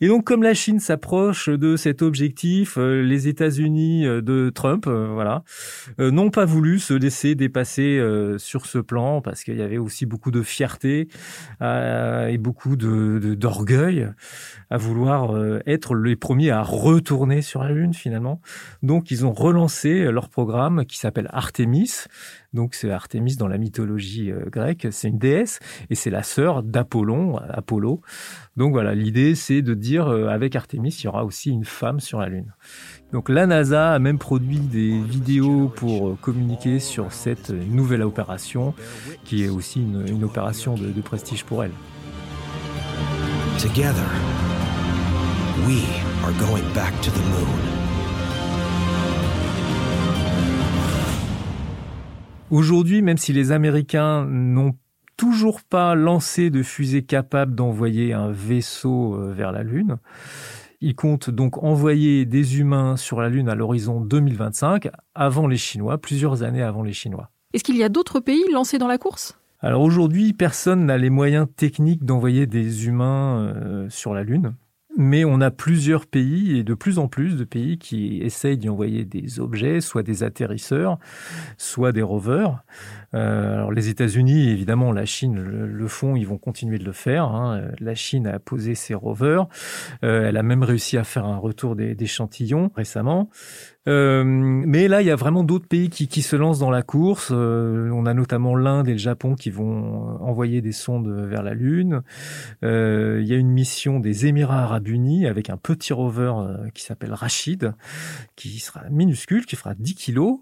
Et 0.00 0.08
donc, 0.08 0.24
comme 0.24 0.42
la 0.42 0.54
Chine 0.54 0.80
s'approche 0.80 1.48
de 1.48 1.76
cet 1.76 2.02
objectif, 2.02 2.78
euh, 2.78 3.02
les 3.02 3.28
États-Unis 3.28 4.06
euh, 4.06 4.22
de 4.22 4.50
Trump, 4.52 4.86
voilà, 4.88 5.44
n'ont 5.98 6.30
pas 6.30 6.44
voulu 6.44 6.78
se 6.78 6.94
laisser 6.94 7.34
dépasser 7.34 8.02
sur 8.38 8.66
ce 8.66 8.78
plan 8.78 9.20
parce 9.20 9.44
qu'il 9.44 9.56
y 9.56 9.62
avait 9.62 9.78
aussi 9.78 10.06
beaucoup 10.06 10.30
de 10.30 10.42
fierté 10.42 11.08
et 11.60 12.38
beaucoup 12.38 12.76
de 12.76 13.34
d'orgueil 13.34 13.67
à 14.70 14.76
vouloir 14.76 15.34
euh, 15.34 15.60
être 15.66 15.94
les 15.94 16.16
premiers 16.16 16.50
à 16.50 16.62
retourner 16.62 17.42
sur 17.42 17.62
la 17.62 17.70
Lune 17.70 17.94
finalement. 17.94 18.40
Donc 18.82 19.10
ils 19.10 19.24
ont 19.24 19.32
relancé 19.32 20.10
leur 20.10 20.28
programme 20.28 20.84
qui 20.84 20.98
s'appelle 20.98 21.28
Artemis. 21.32 22.04
Donc 22.52 22.74
c'est 22.74 22.90
Artemis 22.90 23.36
dans 23.36 23.48
la 23.48 23.58
mythologie 23.58 24.30
euh, 24.30 24.44
grecque, 24.50 24.88
c'est 24.90 25.08
une 25.08 25.18
déesse 25.18 25.60
et 25.90 25.94
c'est 25.94 26.10
la 26.10 26.22
sœur 26.22 26.62
d'Apollon, 26.62 27.36
Apollo. 27.36 28.00
Donc 28.56 28.72
voilà, 28.72 28.94
l'idée 28.94 29.34
c'est 29.34 29.62
de 29.62 29.74
dire 29.74 30.08
euh, 30.08 30.28
avec 30.28 30.56
Artemis, 30.56 30.96
il 31.00 31.04
y 31.04 31.08
aura 31.08 31.24
aussi 31.24 31.50
une 31.50 31.64
femme 31.64 32.00
sur 32.00 32.20
la 32.20 32.28
Lune. 32.28 32.52
Donc 33.12 33.30
la 33.30 33.46
NASA 33.46 33.94
a 33.94 33.98
même 33.98 34.18
produit 34.18 34.60
des 34.60 35.00
vidéos 35.00 35.68
pour 35.68 36.20
communiquer 36.20 36.78
sur 36.78 37.12
cette 37.12 37.50
nouvelle 37.50 38.02
opération, 38.02 38.74
qui 39.24 39.44
est 39.44 39.48
aussi 39.48 39.80
une, 39.80 40.24
opération 40.24 40.74
de 40.74 41.00
prestige 41.00 41.44
pour 41.44 41.64
elle. 41.64 41.72
Together, 43.58 44.06
we 45.66 45.82
are 46.24 46.32
going 46.38 46.62
back 46.74 46.94
to 47.00 47.10
the 47.10 47.18
moon. 47.18 47.58
Aujourd'hui, 52.50 53.02
même 53.02 53.16
si 53.16 53.32
les 53.32 53.50
Américains 53.50 54.24
n'ont 54.26 54.76
toujours 55.16 55.62
pas 55.62 55.96
lancé 55.96 56.50
de 56.50 56.62
fusée 56.62 57.02
capable 57.02 57.56
d'envoyer 57.56 58.12
un 58.12 58.30
vaisseau 58.30 59.16
euh, 59.16 59.32
vers 59.32 59.50
la 59.50 59.64
Lune, 59.64 59.96
ils 60.80 60.94
comptent 60.94 61.30
donc 61.30 61.60
envoyer 61.64 62.26
des 62.26 62.60
humains 62.60 62.96
sur 62.96 63.20
la 63.20 63.28
Lune 63.28 63.48
à 63.48 63.56
l'horizon 63.56 64.00
2025, 64.00 64.88
avant 65.16 65.48
les 65.48 65.56
Chinois, 65.56 65.98
plusieurs 65.98 66.44
années 66.44 66.62
avant 66.62 66.84
les 66.84 66.92
Chinois. 66.92 67.32
Est-ce 67.54 67.64
qu'il 67.64 67.76
y 67.76 67.82
a 67.82 67.88
d'autres 67.88 68.20
pays 68.20 68.44
lancés 68.52 68.78
dans 68.78 68.86
la 68.86 68.98
course? 68.98 69.37
Alors 69.60 69.82
aujourd'hui, 69.82 70.32
personne 70.34 70.86
n'a 70.86 70.98
les 70.98 71.10
moyens 71.10 71.48
techniques 71.56 72.04
d'envoyer 72.04 72.46
des 72.46 72.86
humains 72.86 73.52
euh, 73.56 73.86
sur 73.90 74.14
la 74.14 74.22
Lune. 74.22 74.54
Mais 74.96 75.24
on 75.24 75.40
a 75.40 75.52
plusieurs 75.52 76.06
pays 76.06 76.58
et 76.58 76.64
de 76.64 76.74
plus 76.74 76.98
en 76.98 77.06
plus 77.06 77.36
de 77.36 77.44
pays 77.44 77.78
qui 77.78 78.20
essayent 78.20 78.58
d'y 78.58 78.68
envoyer 78.68 79.04
des 79.04 79.38
objets, 79.38 79.80
soit 79.80 80.02
des 80.02 80.24
atterrisseurs, 80.24 80.98
soit 81.56 81.92
des 81.92 82.02
rovers. 82.02 82.64
Euh, 83.14 83.54
alors 83.54 83.72
les 83.72 83.88
États-Unis, 83.88 84.48
évidemment, 84.48 84.90
la 84.90 85.04
Chine 85.04 85.40
le, 85.40 85.88
font, 85.88 86.16
ils 86.16 86.26
vont 86.26 86.38
continuer 86.38 86.78
de 86.78 86.84
le 86.84 86.92
faire. 86.92 87.24
Hein. 87.24 87.68
La 87.78 87.94
Chine 87.94 88.26
a 88.26 88.40
posé 88.40 88.74
ses 88.74 88.94
rovers. 88.94 89.46
Euh, 90.04 90.28
elle 90.28 90.36
a 90.36 90.42
même 90.42 90.64
réussi 90.64 90.98
à 90.98 91.04
faire 91.04 91.26
un 91.26 91.38
retour 91.38 91.76
d'échantillons 91.76 92.70
récemment. 92.74 93.30
Euh, 93.88 94.22
mais 94.24 94.86
là, 94.86 95.00
il 95.00 95.06
y 95.06 95.10
a 95.10 95.16
vraiment 95.16 95.44
d'autres 95.44 95.66
pays 95.66 95.88
qui, 95.88 96.22
se 96.22 96.36
lancent 96.36 96.58
dans 96.58 96.70
la 96.70 96.82
course. 96.82 97.30
Euh, 97.32 97.90
on 97.90 98.04
a 98.04 98.12
notamment 98.12 98.54
l'Inde 98.54 98.88
et 98.88 98.92
le 98.92 98.98
Japon 98.98 99.34
qui 99.34 99.50
vont 99.50 100.18
envoyer 100.20 100.60
des 100.60 100.72
sondes 100.72 101.08
vers 101.08 101.42
la 101.42 101.54
Lune. 101.54 102.02
Euh, 102.64 103.18
il 103.22 103.26
y 103.26 103.32
a 103.32 103.36
une 103.36 103.50
mission 103.50 103.98
des 103.98 104.26
Émirats 104.26 104.62
arabes 104.62 104.88
unis 104.88 105.26
avec 105.26 105.48
un 105.48 105.56
petit 105.56 105.92
rover 105.92 106.32
euh, 106.36 106.68
qui 106.74 106.82
s'appelle 106.82 107.14
Rachid, 107.14 107.72
qui 108.36 108.58
sera 108.58 108.82
minuscule, 108.90 109.46
qui 109.46 109.56
fera 109.56 109.74
10 109.74 109.94
kilos. 109.94 110.40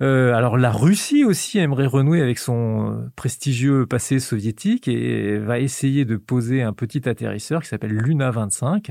alors 0.00 0.56
la 0.56 0.72
Russie 0.72 1.24
aussi 1.24 1.58
aimerait 1.58 1.86
renouer 1.86 2.20
avec 2.20 2.38
son 2.38 3.08
prestigieux 3.14 3.86
passé 3.86 4.18
soviétique 4.18 4.88
et 4.88 5.38
va 5.38 5.58
essayer 5.58 6.04
de 6.04 6.16
poser 6.16 6.62
un 6.62 6.72
petit 6.72 7.08
atterrisseur 7.08 7.62
qui 7.62 7.68
s'appelle 7.68 7.92
Luna 7.92 8.30
25. 8.30 8.90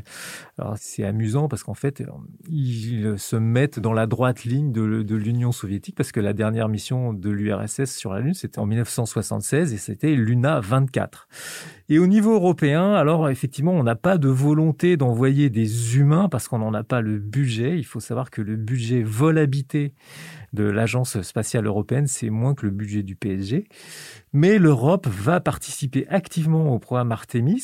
Alors 0.57 0.75
c'est 0.79 1.03
amusant 1.03 1.47
parce 1.47 1.63
qu'en 1.63 1.73
fait, 1.73 2.03
ils 2.49 3.15
se 3.17 3.35
mettent 3.35 3.79
dans 3.79 3.93
la 3.97 4.07
droite 4.07 4.45
ligne 4.45 4.71
de, 4.71 5.15
l'Union 5.15 5.51
soviétique, 5.51 5.95
parce 5.95 6.11
que 6.11 6.19
la 6.19 6.33
dernière 6.33 6.69
mission 6.69 7.11
de 7.11 7.29
l'URSS 7.29 7.95
sur 7.95 8.13
la 8.13 8.21
Lune, 8.21 8.33
c'était 8.33 8.59
en 8.59 8.65
1976 8.65 9.73
et 9.73 9.77
c'était 9.77 10.15
Luna 10.15 10.61
24. 10.61 11.27
Et 11.89 11.99
au 11.99 12.07
niveau 12.07 12.33
européen, 12.33 12.93
alors 12.93 13.29
effectivement, 13.29 13.73
on 13.73 13.83
n'a 13.83 13.95
pas 13.95 14.17
de 14.17 14.29
volonté 14.29 14.97
d'envoyer 14.97 15.49
des 15.49 15.97
humains 15.97 16.29
parce 16.29 16.47
qu'on 16.47 16.59
n'en 16.59 16.73
a 16.73 16.83
pas 16.83 17.01
le 17.01 17.17
budget. 17.17 17.77
Il 17.77 17.85
faut 17.85 17.99
savoir 17.99 18.29
que 18.29 18.41
le 18.41 18.55
budget 18.55 19.03
vol 19.03 19.37
habité 19.37 19.93
de 20.53 20.63
l'Agence 20.63 21.21
spatiale 21.21 21.65
européenne, 21.65 22.07
c'est 22.07 22.29
moins 22.29 22.55
que 22.55 22.65
le 22.65 22.71
budget 22.71 23.03
du 23.03 23.15
PSG. 23.15 23.67
Mais 24.33 24.59
l'Europe 24.59 25.07
va 25.07 25.39
participer 25.39 26.07
activement 26.09 26.73
au 26.73 26.79
programme 26.79 27.11
Artemis 27.11 27.63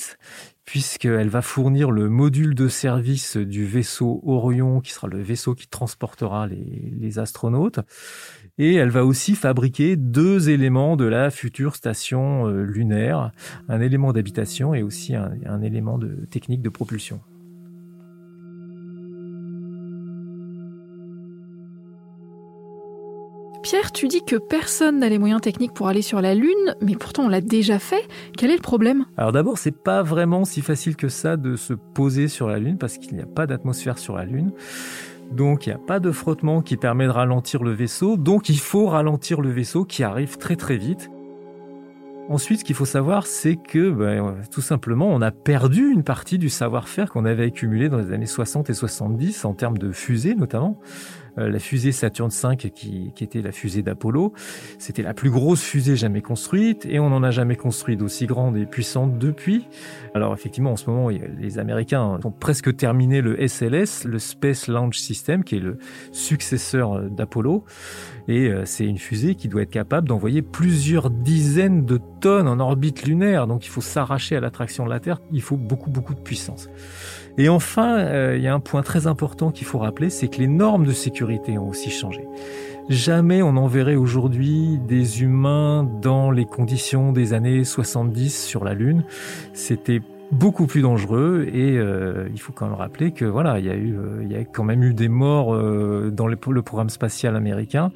puisqu'elle 0.65 1.29
va 1.29 1.41
fournir 1.41 1.91
le 1.91 2.09
module 2.09 2.55
de 2.55 2.67
service 2.67 3.37
du 3.37 3.65
vaisseau 3.65 4.21
Orion, 4.25 4.79
qui 4.79 4.91
sera 4.91 5.07
le 5.07 5.21
vaisseau 5.21 5.55
qui 5.55 5.67
transportera 5.67 6.47
les, 6.47 7.19
astronautes. 7.19 7.79
Et 8.57 8.73
elle 8.75 8.89
va 8.89 9.05
aussi 9.05 9.35
fabriquer 9.35 9.95
deux 9.95 10.49
éléments 10.49 10.95
de 10.95 11.05
la 11.05 11.29
future 11.29 11.75
station 11.75 12.47
euh, 12.47 12.63
lunaire, 12.63 13.31
un 13.67 13.81
élément 13.81 14.13
d'habitation 14.13 14.73
et 14.73 14.81
aussi 14.81 15.13
un 15.15 15.61
élément 15.61 15.99
de 15.99 16.25
technique 16.25 16.63
de 16.63 16.69
propulsion. 16.69 17.21
Pierre, 23.63 23.93
tu 23.93 24.09
dis 24.09 24.25
que 24.25 24.35
personne 24.35 24.99
n'a 24.99 25.07
les 25.07 25.17
moyens 25.17 25.39
techniques 25.39 25.73
pour 25.73 25.87
aller 25.87 26.01
sur 26.01 26.19
la 26.19 26.35
Lune, 26.35 26.75
mais 26.81 26.95
pourtant 26.95 27.23
on 27.23 27.29
l'a 27.29 27.39
déjà 27.39 27.79
fait. 27.79 28.05
Quel 28.37 28.51
est 28.51 28.57
le 28.57 28.61
problème? 28.61 29.05
Alors 29.15 29.31
d'abord, 29.31 29.57
c'est 29.57 29.71
pas 29.71 30.03
vraiment 30.03 30.43
si 30.43 30.61
facile 30.61 30.97
que 30.97 31.07
ça 31.07 31.37
de 31.37 31.55
se 31.55 31.73
poser 31.73 32.27
sur 32.27 32.49
la 32.49 32.59
Lune 32.59 32.77
parce 32.77 32.97
qu'il 32.97 33.15
n'y 33.15 33.21
a 33.21 33.25
pas 33.25 33.47
d'atmosphère 33.47 33.97
sur 33.97 34.17
la 34.17 34.25
Lune. 34.25 34.51
Donc 35.31 35.65
il 35.65 35.69
n'y 35.69 35.75
a 35.75 35.79
pas 35.79 36.01
de 36.01 36.11
frottement 36.11 36.61
qui 36.61 36.75
permet 36.75 37.05
de 37.05 37.11
ralentir 37.11 37.63
le 37.63 37.71
vaisseau, 37.71 38.17
donc 38.17 38.49
il 38.49 38.59
faut 38.59 38.87
ralentir 38.87 39.39
le 39.39 39.49
vaisseau 39.49 39.85
qui 39.85 40.03
arrive 40.03 40.37
très 40.37 40.57
très 40.57 40.75
vite. 40.75 41.09
Ensuite, 42.29 42.59
ce 42.59 42.63
qu'il 42.65 42.75
faut 42.75 42.85
savoir, 42.85 43.27
c'est 43.27 43.57
que 43.57 43.89
ben, 43.89 44.35
tout 44.51 44.61
simplement, 44.61 45.07
on 45.07 45.21
a 45.21 45.31
perdu 45.31 45.89
une 45.89 46.03
partie 46.03 46.37
du 46.37 46.49
savoir-faire 46.49 47.09
qu'on 47.09 47.25
avait 47.25 47.45
accumulé 47.45 47.89
dans 47.89 47.97
les 47.97 48.11
années 48.11 48.25
60 48.25 48.69
et 48.69 48.73
70 48.73 49.45
en 49.45 49.53
termes 49.53 49.77
de 49.77 49.91
fusées 49.91 50.35
notamment. 50.35 50.79
Euh, 51.39 51.49
la 51.49 51.59
fusée 51.59 51.91
Saturn 51.91 52.29
V 52.29 52.69
qui, 52.69 53.11
était 53.19 53.41
la 53.41 53.51
fusée 53.51 53.81
d'Apollo. 53.81 54.33
C'était 54.77 55.01
la 55.01 55.13
plus 55.13 55.31
grosse 55.31 55.63
fusée 55.63 55.95
jamais 55.95 56.21
construite 56.21 56.85
et 56.85 56.99
on 56.99 57.09
n'en 57.09 57.23
a 57.23 57.31
jamais 57.31 57.55
construit 57.55 57.97
d'aussi 57.97 58.27
grande 58.27 58.57
et 58.57 58.65
puissante 58.65 59.17
depuis. 59.17 59.67
Alors 60.13 60.33
effectivement, 60.33 60.73
en 60.73 60.75
ce 60.75 60.89
moment, 60.89 61.09
les 61.09 61.59
Américains 61.59 62.19
ont 62.23 62.31
presque 62.31 62.75
terminé 62.75 63.21
le 63.21 63.47
SLS, 63.47 64.05
le 64.05 64.19
Space 64.19 64.67
Launch 64.67 64.97
System, 64.97 65.43
qui 65.43 65.55
est 65.55 65.59
le 65.59 65.77
successeur 66.11 66.93
euh, 66.93 67.09
d'Apollo. 67.09 67.63
Et 68.27 68.47
euh, 68.47 68.63
c'est 68.65 68.85
une 68.85 68.97
fusée 68.99 69.35
qui 69.35 69.47
doit 69.47 69.63
être 69.63 69.71
capable 69.71 70.07
d'envoyer 70.07 70.41
plusieurs 70.41 71.09
dizaines 71.09 71.85
de 71.85 71.99
tonnes 72.21 72.47
en 72.47 72.59
orbite 72.59 73.03
lunaire. 73.03 73.47
Donc 73.47 73.65
il 73.65 73.69
faut 73.69 73.81
s'arracher 73.81 74.35
à 74.35 74.39
l'attraction 74.39 74.85
de 74.85 74.89
la 74.89 74.99
Terre. 74.99 75.19
Il 75.31 75.41
faut 75.41 75.57
beaucoup, 75.57 75.89
beaucoup 75.89 76.13
de 76.13 76.19
puissance. 76.19 76.69
Et 77.37 77.49
enfin, 77.49 77.97
euh, 77.97 78.35
il 78.37 78.43
y 78.43 78.47
a 78.47 78.53
un 78.53 78.59
point 78.59 78.83
très 78.83 79.07
important 79.07 79.51
qu'il 79.51 79.65
faut 79.65 79.79
rappeler, 79.79 80.09
c'est 80.09 80.27
que 80.27 80.37
les 80.37 80.47
normes 80.47 80.85
de 80.85 80.91
sécurité 80.91 81.57
ont 81.57 81.69
aussi 81.69 81.89
changé. 81.89 82.27
Jamais 82.89 83.41
on 83.41 83.55
enverrait 83.55 83.95
aujourd'hui 83.95 84.77
des 84.87 85.23
humains 85.23 85.89
dans 86.01 86.31
les 86.31 86.45
conditions 86.45 87.13
des 87.13 87.33
années 87.33 87.63
70 87.63 88.45
sur 88.45 88.65
la 88.65 88.73
Lune. 88.73 89.03
C'était 89.53 90.01
beaucoup 90.33 90.67
plus 90.67 90.81
dangereux 90.81 91.47
et 91.53 91.77
euh, 91.77 92.27
il 92.33 92.39
faut 92.39 92.51
quand 92.51 92.67
même 92.67 92.75
rappeler 92.75 93.11
que 93.11 93.25
voilà, 93.25 93.59
il 93.59 93.65
y 93.65 93.69
a 93.69 93.75
eu, 93.75 93.95
euh, 93.95 94.21
il 94.23 94.31
y 94.31 94.35
a 94.35 94.43
quand 94.43 94.63
même 94.63 94.83
eu 94.83 94.93
des 94.93 95.07
morts 95.07 95.53
euh, 95.53 96.11
dans 96.11 96.27
le, 96.27 96.35
programme 96.35 96.89
spatial 96.89 97.35
américain. 97.35 97.91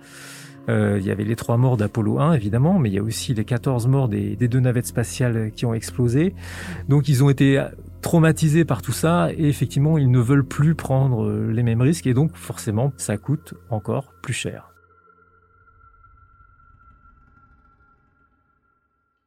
il 0.69 1.03
y 1.03 1.11
avait 1.11 1.23
les 1.23 1.35
trois 1.35 1.57
morts 1.57 1.77
d'Apollo 1.77 2.19
1 2.19 2.33
évidemment, 2.33 2.79
mais 2.79 2.89
il 2.89 2.95
y 2.95 2.99
a 2.99 3.03
aussi 3.03 3.33
les 3.33 3.45
14 3.45 3.87
morts 3.87 4.07
des, 4.07 4.35
deux 4.35 4.59
navettes 4.59 4.87
spatiales 4.87 5.51
qui 5.55 5.65
ont 5.65 5.73
explosé. 5.73 6.33
Donc 6.87 7.09
ils 7.09 7.23
ont 7.23 7.29
été 7.29 7.61
traumatisés 8.01 8.65
par 8.65 8.81
tout 8.81 8.91
ça 8.91 9.29
et 9.33 9.47
effectivement 9.47 9.97
ils 9.97 10.09
ne 10.09 10.19
veulent 10.19 10.47
plus 10.47 10.75
prendre 10.75 11.29
les 11.31 11.63
mêmes 11.63 11.81
risques 11.81 12.07
et 12.07 12.13
donc 12.13 12.35
forcément 12.35 12.93
ça 12.97 13.17
coûte 13.17 13.53
encore 13.69 14.13
plus 14.21 14.33
cher. 14.33 14.71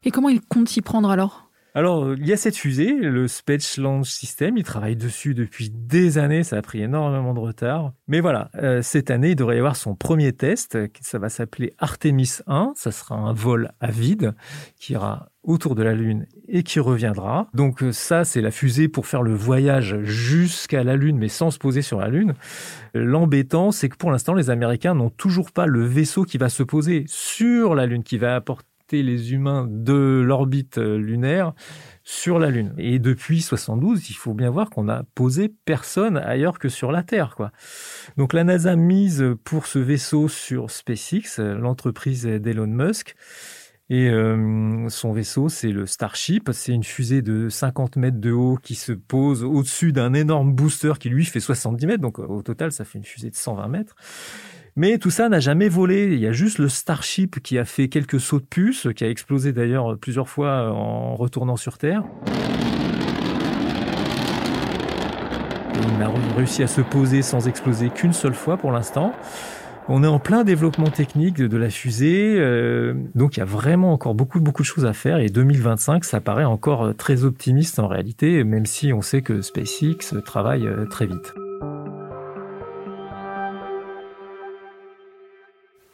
Et 0.02 0.10
comment 0.10 0.30
ils 0.30 0.40
comptent 0.40 0.68
s'y 0.68 0.80
prendre 0.80 1.10
alors? 1.10 1.49
Alors, 1.74 2.14
il 2.14 2.26
y 2.26 2.32
a 2.32 2.36
cette 2.36 2.56
fusée, 2.56 2.92
le 2.92 3.28
Space 3.28 3.76
Launch 3.76 4.08
System, 4.08 4.56
il 4.56 4.64
travaille 4.64 4.96
dessus 4.96 5.34
depuis 5.34 5.70
des 5.70 6.18
années, 6.18 6.42
ça 6.42 6.56
a 6.56 6.62
pris 6.62 6.82
énormément 6.82 7.32
de 7.32 7.38
retard. 7.38 7.92
Mais 8.08 8.20
voilà, 8.20 8.50
euh, 8.56 8.82
cette 8.82 9.10
année, 9.10 9.30
il 9.30 9.36
devrait 9.36 9.56
y 9.56 9.58
avoir 9.58 9.76
son 9.76 9.94
premier 9.94 10.32
test, 10.32 10.76
ça 11.00 11.18
va 11.18 11.28
s'appeler 11.28 11.72
Artemis 11.78 12.38
1, 12.48 12.72
ça 12.74 12.90
sera 12.90 13.14
un 13.14 13.32
vol 13.32 13.70
à 13.80 13.90
vide 13.90 14.34
qui 14.78 14.94
ira 14.94 15.28
autour 15.42 15.74
de 15.74 15.82
la 15.82 15.94
Lune 15.94 16.26
et 16.48 16.62
qui 16.62 16.80
reviendra. 16.80 17.48
Donc 17.54 17.82
euh, 17.82 17.92
ça, 17.92 18.24
c'est 18.24 18.40
la 18.40 18.50
fusée 18.50 18.88
pour 18.88 19.06
faire 19.06 19.22
le 19.22 19.34
voyage 19.34 20.02
jusqu'à 20.02 20.82
la 20.82 20.96
Lune, 20.96 21.18
mais 21.18 21.28
sans 21.28 21.50
se 21.50 21.58
poser 21.58 21.82
sur 21.82 22.00
la 22.00 22.08
Lune. 22.08 22.34
L'embêtant, 22.94 23.70
c'est 23.70 23.88
que 23.88 23.96
pour 23.96 24.10
l'instant, 24.10 24.34
les 24.34 24.50
Américains 24.50 24.94
n'ont 24.94 25.10
toujours 25.10 25.52
pas 25.52 25.66
le 25.66 25.84
vaisseau 25.84 26.24
qui 26.24 26.36
va 26.36 26.48
se 26.48 26.62
poser 26.62 27.04
sur 27.06 27.74
la 27.74 27.86
Lune, 27.86 28.02
qui 28.02 28.18
va 28.18 28.34
apporter 28.34 28.69
les 28.92 29.32
humains 29.32 29.66
de 29.68 30.22
l'orbite 30.24 30.78
euh, 30.78 30.96
lunaire 30.96 31.52
sur 32.04 32.38
la 32.38 32.50
Lune. 32.50 32.74
Et 32.78 32.98
depuis 32.98 33.40
72, 33.40 34.10
il 34.10 34.14
faut 34.14 34.34
bien 34.34 34.50
voir 34.50 34.70
qu'on 34.70 34.88
a 34.88 35.04
posé 35.14 35.52
personne 35.64 36.16
ailleurs 36.16 36.58
que 36.58 36.68
sur 36.68 36.92
la 36.92 37.02
Terre, 37.02 37.34
quoi. 37.36 37.52
Donc 38.16 38.32
la 38.32 38.44
NASA 38.44 38.76
mise 38.76 39.24
pour 39.44 39.66
ce 39.66 39.78
vaisseau 39.78 40.28
sur 40.28 40.70
SpaceX, 40.70 41.38
l'entreprise 41.38 42.24
d'Elon 42.24 42.66
Musk. 42.66 43.14
Et 43.90 44.08
euh, 44.08 44.88
son 44.88 45.12
vaisseau, 45.12 45.48
c'est 45.48 45.72
le 45.72 45.84
Starship. 45.84 46.48
C'est 46.52 46.72
une 46.72 46.84
fusée 46.84 47.22
de 47.22 47.48
50 47.48 47.96
mètres 47.96 48.20
de 48.20 48.30
haut 48.30 48.56
qui 48.56 48.76
se 48.76 48.92
pose 48.92 49.42
au-dessus 49.42 49.92
d'un 49.92 50.14
énorme 50.14 50.52
booster 50.52 50.92
qui 51.00 51.08
lui 51.08 51.24
fait 51.24 51.40
70 51.40 51.86
mètres. 51.88 52.00
Donc 52.00 52.20
au 52.20 52.40
total, 52.42 52.70
ça 52.70 52.84
fait 52.84 52.98
une 52.98 53.04
fusée 53.04 53.30
de 53.30 53.36
120 53.36 53.66
mètres. 53.66 53.96
Mais 54.76 54.98
tout 54.98 55.10
ça 55.10 55.28
n'a 55.28 55.40
jamais 55.40 55.68
volé. 55.68 56.06
Il 56.12 56.20
y 56.20 56.26
a 56.26 56.32
juste 56.32 56.58
le 56.58 56.68
Starship 56.68 57.40
qui 57.40 57.58
a 57.58 57.64
fait 57.64 57.88
quelques 57.88 58.20
sauts 58.20 58.40
de 58.40 58.44
puce, 58.44 58.88
qui 58.94 59.04
a 59.04 59.08
explosé 59.08 59.52
d'ailleurs 59.52 59.98
plusieurs 59.98 60.28
fois 60.28 60.72
en 60.72 61.14
retournant 61.16 61.56
sur 61.56 61.78
Terre. 61.78 62.04
il 65.92 65.98
n'a 65.98 66.10
réussi 66.36 66.62
à 66.62 66.66
se 66.66 66.80
poser 66.80 67.22
sans 67.22 67.48
exploser 67.48 67.90
qu'une 67.90 68.12
seule 68.12 68.34
fois 68.34 68.56
pour 68.56 68.72
l'instant. 68.72 69.12
On 69.88 70.04
est 70.04 70.06
en 70.06 70.18
plein 70.18 70.44
développement 70.44 70.88
technique 70.88 71.38
de 71.38 71.56
la 71.56 71.68
fusée, 71.68 72.36
euh, 72.38 72.94
donc 73.14 73.36
il 73.36 73.40
y 73.40 73.42
a 73.42 73.46
vraiment 73.46 73.92
encore 73.92 74.14
beaucoup 74.14 74.40
beaucoup 74.40 74.62
de 74.62 74.66
choses 74.66 74.86
à 74.86 74.92
faire. 74.92 75.18
Et 75.18 75.30
2025, 75.30 76.04
ça 76.04 76.20
paraît 76.20 76.44
encore 76.44 76.94
très 76.96 77.24
optimiste 77.24 77.78
en 77.78 77.88
réalité, 77.88 78.44
même 78.44 78.66
si 78.66 78.92
on 78.92 79.02
sait 79.02 79.22
que 79.22 79.40
SpaceX 79.40 80.22
travaille 80.24 80.66
euh, 80.66 80.84
très 80.86 81.06
vite. 81.06 81.34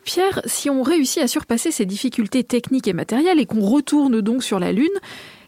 Pierre, 0.06 0.40
si 0.46 0.70
on 0.70 0.82
réussit 0.82 1.20
à 1.20 1.26
surpasser 1.26 1.72
ces 1.72 1.84
difficultés 1.84 2.44
techniques 2.44 2.86
et 2.86 2.92
matérielles 2.92 3.40
et 3.40 3.44
qu'on 3.44 3.60
retourne 3.60 4.20
donc 4.20 4.44
sur 4.44 4.60
la 4.60 4.70
Lune, 4.70 4.88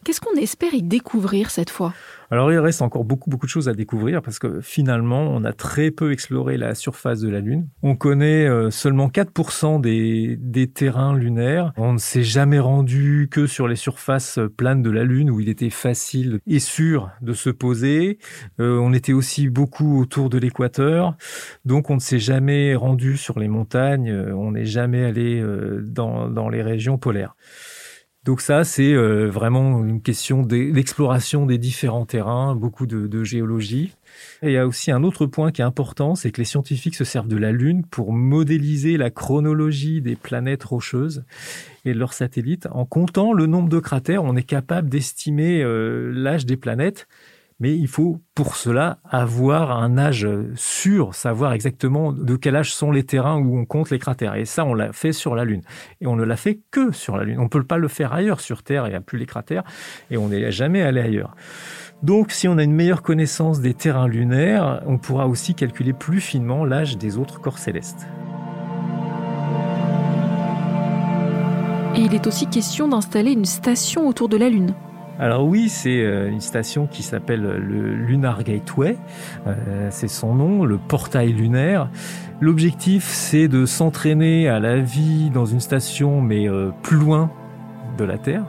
qu'est-ce 0.05 0.21
qu'on 0.21 0.37
espère 0.37 0.75
y 0.75 0.83
découvrir 0.83 1.51
cette 1.51 1.71
fois? 1.71 1.93
Alors 2.31 2.53
il 2.53 2.59
reste 2.59 2.83
encore 2.83 3.05
beaucoup 3.05 3.31
beaucoup 3.31 3.47
de 3.47 3.51
choses 3.51 3.71
à 3.71 3.73
découvrir 3.73 4.21
parce 4.21 4.39
que 4.39 4.61
finalement 4.61 5.23
on 5.23 5.45
a 5.45 5.55
très 5.55 5.91
peu 5.91 6.13
exploré 6.13 6.59
la 6.59 6.75
surface 6.75 7.21
de 7.21 7.31
la 7.31 7.41
Lune. 7.41 7.69
On 7.83 7.97
connaît 7.97 8.47
euh, 8.47 8.71
seulement 8.71 9.09
4% 9.09 9.81
des, 9.81 10.37
des 10.39 10.67
terrains 10.67 11.17
lunaires. 11.17 11.73
On 11.79 11.95
ne 11.95 11.99
s'est 11.99 12.23
jamais 12.23 12.59
rendu 12.59 13.29
que 13.31 13.47
sur 13.47 13.67
les 13.67 13.77
surfaces 13.77 14.39
planes 14.59 14.83
de 14.83 14.91
la 14.91 15.05
Lune 15.05 15.31
où 15.31 15.41
il 15.41 15.49
était 15.49 15.71
facile 15.71 16.41
et 16.47 16.59
sûr 16.59 17.11
de 17.23 17.33
se 17.33 17.49
poser. 17.49 18.19
Euh, 18.61 18.79
on 18.79 18.93
était 18.93 19.15
aussi 19.15 19.49
beaucoup 19.49 19.99
autour 19.99 20.29
de 20.29 20.37
l'équateur, 20.37 21.17
donc 21.65 21.89
on 21.89 21.95
ne 21.95 22.01
s'est 22.01 22.19
jamais 22.19 22.75
rendu 22.75 23.17
sur 23.17 23.39
les 23.39 23.49
montagnes. 23.49 24.13
On 24.13 24.53
n'est 24.53 24.67
jamais 24.67 25.05
allé 25.05 25.41
euh, 25.41 25.81
dans, 25.83 26.29
dans 26.29 26.51
les 26.51 26.63
régions 26.63 26.99
polaires. 26.99 27.35
Donc 28.29 28.43
ça, 28.43 28.63
c'est 28.63 28.93
euh, 28.93 29.31
vraiment 29.31 29.83
une 29.83 30.03
question 30.03 30.43
d'exploration 30.43 31.47
des 31.47 31.57
différents 31.57 32.05
terrains, 32.05 32.55
beaucoup 32.55 32.87
de, 32.87 33.25
géologie. 33.25 33.95
Il 34.43 34.51
y 34.51 34.59
a 34.59 34.67
aussi 34.67 34.91
un 34.91 35.03
autre 35.03 35.25
point 35.25 35.51
qui 35.51 35.63
est 35.63 35.65
important, 35.65 36.15
c'est 36.15 36.31
que 36.31 36.37
les 36.37 36.45
scientifiques 36.45 36.95
se 36.95 37.05
servent 37.05 37.29
de 37.29 37.39
la 37.39 37.53
Lune 37.53 37.87
pour 37.87 38.13
modéliser 38.13 38.99
la 38.99 39.09
chronologie 39.09 40.03
des 40.03 40.15
planètes 40.15 40.65
rocheuses 40.65 41.25
et 41.87 41.95
de 41.95 41.99
leurs 41.99 42.13
satellites. 42.13 42.69
En 42.71 42.85
comptant 42.85 43.33
le 43.33 43.47
nombre 43.47 43.71
de 43.71 43.79
cratères, 43.79 44.25
on 44.25 44.37
est 44.37 44.43
capable 44.43 44.91
d'estimer 44.91 45.63
euh, 45.63 46.13
l'âge 46.13 46.45
des 46.45 46.59
planètes 46.59 47.09
mais 47.61 47.77
il 47.77 47.89
faut 47.89 48.21
pour 48.35 48.55
cela 48.55 48.99
avoir 49.05 49.73
un 49.73 49.99
âge 49.99 50.29
sûr, 50.55 51.15
savoir 51.15 51.53
exactement 51.53 52.13
de 52.13 52.37
quel 52.37 52.55
âge 52.55 52.73
sont 52.73 52.93
les 52.93 53.03
terrains 53.03 53.37
où 53.39 53.59
on 53.59 53.65
compte 53.65 53.91
les 53.91 53.99
cratères. 53.99 54.37
Et 54.37 54.45
ça, 54.45 54.65
on 54.65 54.75
l'a 54.75 54.93
fait 54.93 55.13
sur 55.13 55.35
la 55.35 55.45
Lune. 55.45 55.63
Et 56.01 56.07
on 56.07 56.15
ne 56.15 56.23
l'a 56.23 56.37
fait 56.37 56.61
que 56.71 56.93
sur 56.93 57.17
la 57.17 57.25
Lune. 57.25 57.39
On 57.41 57.45
ne 57.45 57.49
peut 57.49 57.65
pas 57.65 57.79
le 57.79 57.89
faire 57.89 58.13
ailleurs. 58.13 58.41
Sur 58.41 58.63
Terre, 58.63 58.87
il 58.87 58.91
n'y 58.91 58.97
a 58.97 59.01
plus 59.01 59.19
les 59.19 59.27
cratères 59.27 59.65
et 60.11 60.17
on 60.17 60.29
n'est 60.29 60.53
jamais 60.53 60.83
allé 60.83 61.01
ailleurs. 61.01 61.35
Donc, 62.05 62.31
si 62.31 62.47
on 62.47 62.59
a 62.59 62.63
une 62.63 62.75
meilleure 62.75 63.03
connaissance 63.03 63.61
des 63.61 63.75
terrains 63.75 64.07
lunaires, 64.07 64.83
on 64.87 64.99
pourra 64.99 65.27
aussi 65.27 65.57
calculer 65.57 65.93
plus 65.93 66.21
finement 66.21 66.65
l'âge 66.65 66.97
des 66.97 67.19
autres 67.19 67.41
corps 67.41 67.59
célestes. 67.59 68.07
Et 71.97 72.03
il 72.03 72.15
est 72.15 72.29
aussi 72.29 72.47
question 72.47 72.87
d'installer 72.87 73.33
une 73.33 73.45
station 73.45 74.07
autour 74.07 74.29
de 74.29 74.37
la 74.37 74.49
Lune. 74.49 74.75
Alors 75.19 75.45
oui, 75.45 75.69
c'est 75.69 76.01
euh, 76.01 76.31
une 76.31 76.41
station 76.41 76.87
qui 76.87 77.03
s'appelle 77.03 77.43
le 77.43 77.95
Lunar 77.95 78.45
Gateway, 78.45 78.97
euh, 79.49 79.89
c'est 79.91 80.07
son 80.07 80.35
nom, 80.35 80.65
le 80.65 80.79
portail 80.79 81.33
lunaire. 81.33 81.89
L'objectif, 82.41 83.05
c'est 83.05 83.49
de 83.49 83.67
s'entraîner 83.67 84.49
à 84.49 84.61
la 84.61 84.79
vie 84.79 85.31
dans 85.31 85.45
une 85.45 85.59
station, 85.59 86.21
mais 86.21 86.49
euh, 86.49 86.71
plus 86.83 86.97
loin 86.97 87.33
de 87.99 88.05
la 88.05 88.17
Terre, 88.17 88.45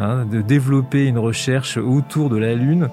hein, 0.00 0.24
de 0.24 0.42
développer 0.42 1.06
une 1.06 1.18
recherche 1.18 1.76
autour 1.76 2.28
de 2.28 2.36
la 2.36 2.54
Lune. 2.54 2.88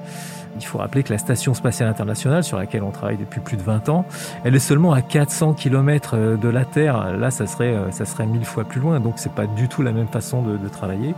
Il 0.60 0.66
faut 0.66 0.78
rappeler 0.78 1.04
que 1.04 1.12
la 1.12 1.18
Station 1.18 1.54
spatiale 1.54 1.90
internationale, 1.90 2.44
sur 2.44 2.58
laquelle 2.58 2.84
on 2.84 2.92
travaille 2.92 3.18
depuis 3.18 3.40
plus 3.40 3.58
de 3.58 3.62
20 3.62 3.90
ans, 3.90 4.06
elle 4.44 4.56
est 4.56 4.60
seulement 4.60 4.94
à 4.94 5.02
400 5.02 5.54
km 5.54 6.12
euh, 6.14 6.38
de 6.38 6.50
la 6.50 6.66
Terre. 6.66 7.18
Là, 7.18 7.32
ça 7.32 7.48
serait, 7.48 7.74
euh, 7.74 7.92
ça 7.92 8.06
serait 8.06 8.26
mille 8.26 8.46
fois 8.46 8.64
plus 8.64 8.82
loin. 8.82 9.00
Donc, 9.00 9.16
c'est 9.18 9.34
pas 9.34 9.48
du 9.48 9.68
tout 9.68 9.82
la 9.82 9.92
même 9.92 10.08
façon 10.08 10.42
de, 10.42 10.58
de 10.58 10.68
travailler. 10.68 11.14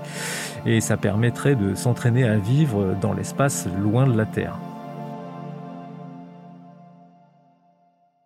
Et 0.65 0.81
ça 0.81 0.97
permettrait 0.97 1.55
de 1.55 1.75
s'entraîner 1.75 2.23
à 2.25 2.37
vivre 2.37 2.95
dans 3.01 3.13
l'espace 3.13 3.67
loin 3.81 4.07
de 4.07 4.17
la 4.17 4.25
Terre. 4.25 4.57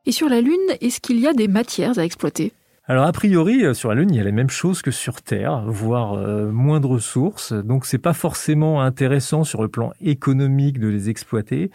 Et 0.06 0.12
sur 0.12 0.28
la 0.28 0.41
Lune, 0.41 0.58
est-ce 0.82 0.99
qu'il 0.99 1.19
y 1.19 1.28
a 1.28 1.34
des 1.34 1.47
matières 1.47 1.97
à 1.97 2.04
exploiter? 2.04 2.52
Alors 2.86 3.06
a 3.06 3.13
priori 3.13 3.63
euh, 3.63 3.74
sur 3.74 3.88
la 3.88 3.96
Lune 3.96 4.10
il 4.10 4.17
y 4.17 4.19
a 4.19 4.26
les 4.26 4.34
mêmes 4.34 4.50
choses 4.50 4.82
que 4.82 4.91
sur 4.91 5.22
Terre, 5.22 5.63
voire 5.67 6.15
euh, 6.15 6.52
moins 6.52 6.82
de 6.82 6.88
ressources. 6.88 7.54
Donc 7.54 7.86
c'est 7.86 7.98
pas 7.98 8.12
forcément 8.12 8.82
intéressant 8.82 9.46
sur 9.46 9.62
le 9.62 9.69
plan 9.69 9.93
économique 10.02 10.80
de 10.80 10.89
les 10.89 11.10
exploiter. 11.10 11.72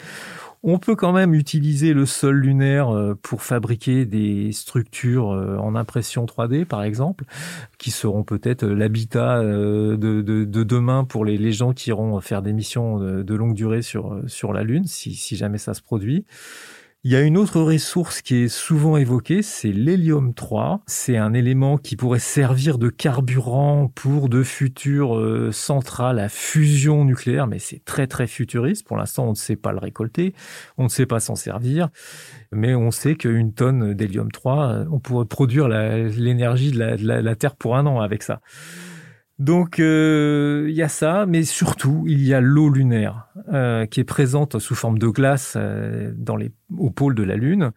On 0.63 0.79
peut 0.79 0.97
quand 0.97 1.13
même 1.13 1.35
utiliser 1.35 1.95
le 1.95 2.05
sol 2.05 2.37
lunaire 2.37 2.91
euh, 2.91 3.15
pour 3.23 3.43
fabriquer 3.43 4.05
des 4.05 4.53
structures 4.53 5.29
en 5.29 5.75
impression 5.77 6.27
3D, 6.27 6.67
par 6.67 6.83
exemple, 6.83 7.25
qui 7.79 7.91
seront 7.91 8.23
peut-être 8.23 8.67
l'habitat 8.67 9.43
de, 9.43 9.97
de, 9.97 10.45
demain 10.45 11.05
pour 11.05 11.25
les, 11.25 11.39
les, 11.39 11.53
gens 11.53 11.73
qui 11.73 11.89
iront 11.89 12.21
faire 12.21 12.43
des 12.43 12.53
missions 12.53 12.99
de, 12.99 13.35
longue 13.35 13.55
durée 13.55 13.81
sur, 13.81 14.21
sur 14.27 14.53
la 14.53 14.63
Lune, 14.63 14.85
si 14.85 15.37
jamais 15.37 15.59
ça 15.59 15.73
se 15.73 15.81
produit. 15.81 16.27
Il 17.05 17.13
y 17.13 17.17
a 17.17 17.21
une 17.21 17.37
autre 17.37 17.61
ressource 17.61 18.23
qui 18.23 18.35
est 18.35 18.49
souvent 18.49 18.97
évoquée, 18.97 19.41
c'est 19.43 19.71
l'hélium 19.71 20.35
3. 20.35 20.83
C'est 20.87 21.17
un 21.17 21.33
élément 21.33 21.79
qui 21.79 21.95
pourrait 21.95 22.19
servir 22.19 22.77
de 22.77 22.89
carburant 22.89 23.87
pour 23.95 24.29
de 24.29 24.43
futures 24.43 25.17
euh, 25.17 25.53
centrales 25.53 26.19
à 26.19 26.29
fusion 26.29 27.05
nucléaire, 27.05 27.47
mais 27.47 27.61
c'est 27.61 27.85
très 27.85 28.09
très 28.09 28.27
futuriste. 28.27 28.85
Pour 28.85 28.97
l'instant, 28.97 29.27
on 29.27 29.31
ne 29.31 29.37
sait 29.37 29.55
pas 29.55 29.71
le 29.71 29.79
récolter, 29.79 30.35
on 30.77 30.85
ne 30.85 30.89
sait 30.89 31.07
pas 31.07 31.21
s'en 31.21 31.37
servir, 31.37 31.89
mais 32.51 32.75
on 32.75 32.91
sait 32.91 33.15
qu'une 33.15 33.55
tonne 33.55 33.95
d'hélium 33.95 34.33
3, 34.33 34.69
euh, 34.69 34.85
on 34.91 34.99
pourrait 34.99 35.27
produire 35.27 35.69
l'énergie 35.69 36.73
de, 36.73 36.97
de 36.97 37.07
la 37.07 37.37
Terre 37.37 37.55
pour 37.55 37.77
un 37.77 37.87
an 37.87 38.01
avec 38.01 38.25
ça. 38.25 38.41
Donc 39.39 39.79
euh, 39.79 40.67
il 40.69 40.75
y 40.75 40.83
a 40.83 40.89
ça, 40.89 41.25
mais 41.27 41.45
surtout 41.45 42.05
il 42.09 42.25
y 42.25 42.35
a 42.35 42.41
l'eau 42.41 42.71
lunaire 42.71 43.29
euh, 43.53 43.87
qui 43.87 44.01
est 44.01 44.05
présente 44.05 44.59
sous 44.59 44.75
forme 44.75 44.99
de 44.99 45.07
glace 45.07 45.55
euh, 45.57 46.13
dans 46.17 46.37
les 46.37 46.51
au 46.77 46.91
pôle 46.91 47.15
de 47.15 47.23
la 47.23 47.37
Lune, 47.37 47.71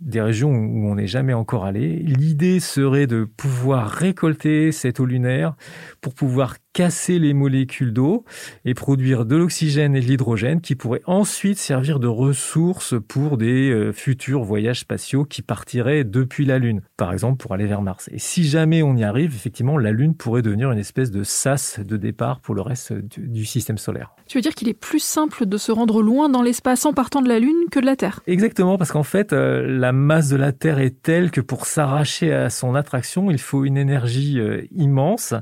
des 0.00 0.20
régions 0.20 0.50
où 0.50 0.88
on 0.88 0.96
n'est 0.96 1.06
jamais 1.06 1.34
encore 1.34 1.64
allé. 1.64 1.98
L'idée 1.98 2.58
serait 2.58 3.06
de 3.06 3.24
pouvoir 3.24 3.88
récolter 3.88 4.72
cette 4.72 4.98
eau 4.98 5.06
lunaire 5.06 5.54
pour 6.00 6.14
pouvoir 6.14 6.56
casser 6.72 7.18
les 7.18 7.34
molécules 7.34 7.92
d'eau 7.92 8.24
et 8.64 8.74
produire 8.74 9.26
de 9.26 9.36
l'oxygène 9.36 9.94
et 9.94 10.00
de 10.00 10.06
l'hydrogène 10.06 10.60
qui 10.60 10.74
pourraient 10.74 11.02
ensuite 11.06 11.58
servir 11.58 11.98
de 11.98 12.06
ressources 12.06 12.94
pour 13.08 13.36
des 13.36 13.70
euh, 13.70 13.92
futurs 13.92 14.42
voyages 14.42 14.80
spatiaux 14.80 15.24
qui 15.24 15.42
partiraient 15.42 16.04
depuis 16.04 16.44
la 16.44 16.58
Lune, 16.58 16.80
par 16.96 17.12
exemple 17.12 17.36
pour 17.36 17.52
aller 17.52 17.66
vers 17.66 17.82
Mars. 17.82 18.08
Et 18.12 18.18
si 18.18 18.44
jamais 18.44 18.82
on 18.82 18.96
y 18.96 19.04
arrive, 19.04 19.34
effectivement, 19.34 19.76
la 19.76 19.92
Lune 19.92 20.14
pourrait 20.14 20.42
devenir 20.42 20.70
une 20.72 20.78
espèce 20.78 21.10
de 21.10 21.22
sas 21.24 21.80
de 21.80 21.96
départ 21.96 22.40
pour 22.40 22.54
le 22.54 22.62
reste 22.62 22.92
du, 22.92 23.44
système 23.44 23.76
solaire. 23.76 24.14
Tu 24.26 24.38
veux 24.38 24.42
dire 24.42 24.54
qu'il 24.54 24.68
est 24.68 24.74
plus 24.74 25.00
simple 25.00 25.46
de 25.46 25.56
se 25.56 25.72
rendre 25.72 26.00
loin 26.00 26.28
dans 26.28 26.42
l'espace 26.42 26.86
en 26.86 26.92
partant 26.92 27.20
de 27.20 27.28
la 27.28 27.38
Lune 27.38 27.68
que 27.70 27.80
de 27.80 27.86
la 27.86 27.96
Terre? 27.96 28.20
Exactement, 28.26 28.78
parce 28.78 28.92
qu'en 28.92 29.02
fait, 29.02 29.32
euh, 29.32 29.66
la 29.66 29.92
masse 29.92 30.28
de 30.28 30.36
la 30.36 30.52
Terre 30.52 30.78
est 30.78 31.02
telle 31.02 31.30
que 31.30 31.40
pour 31.40 31.66
s'arracher 31.66 32.32
à 32.32 32.48
son 32.48 32.74
attraction, 32.74 33.30
il 33.30 33.38
faut 33.38 33.64
une 33.64 33.76
énergie 33.76 34.38
euh, 34.38 34.62
immense. 34.74 35.34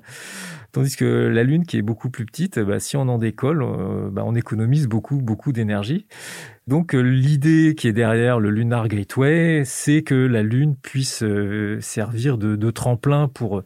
Tandis 0.73 0.95
que 0.95 1.05
la 1.05 1.43
Lune, 1.43 1.67
qui 1.67 1.79
est 1.79 1.83
beaucoup 1.83 2.11
plus 2.11 2.25
petite, 2.25 2.61
bah, 2.61 2.79
si 2.79 2.97
on 2.97 3.03
en 3.03 3.19
décolle, 3.19 3.63
euh, 3.63 4.09
bah, 4.11 4.23
on 4.25 4.37
économise 4.37 4.87
beaucoup, 4.87 5.17
beaucoup 5.17 5.53
d'énergie. 5.53 6.07
Donc 6.69 6.95
euh, 6.95 7.01
l'idée 7.01 7.75
qui 7.77 7.89
est 7.89 7.93
derrière 7.93 8.39
le 8.39 8.51
Lunar 8.51 8.87
Gateway, 8.87 9.63
c'est 9.65 10.03
que 10.03 10.15
la 10.15 10.45
Lune 10.45 10.77
puisse 10.81 11.25
euh, 11.25 11.81
servir 11.81 12.39
de, 12.39 12.71
tremplin 12.71 13.27
pour 13.27 13.63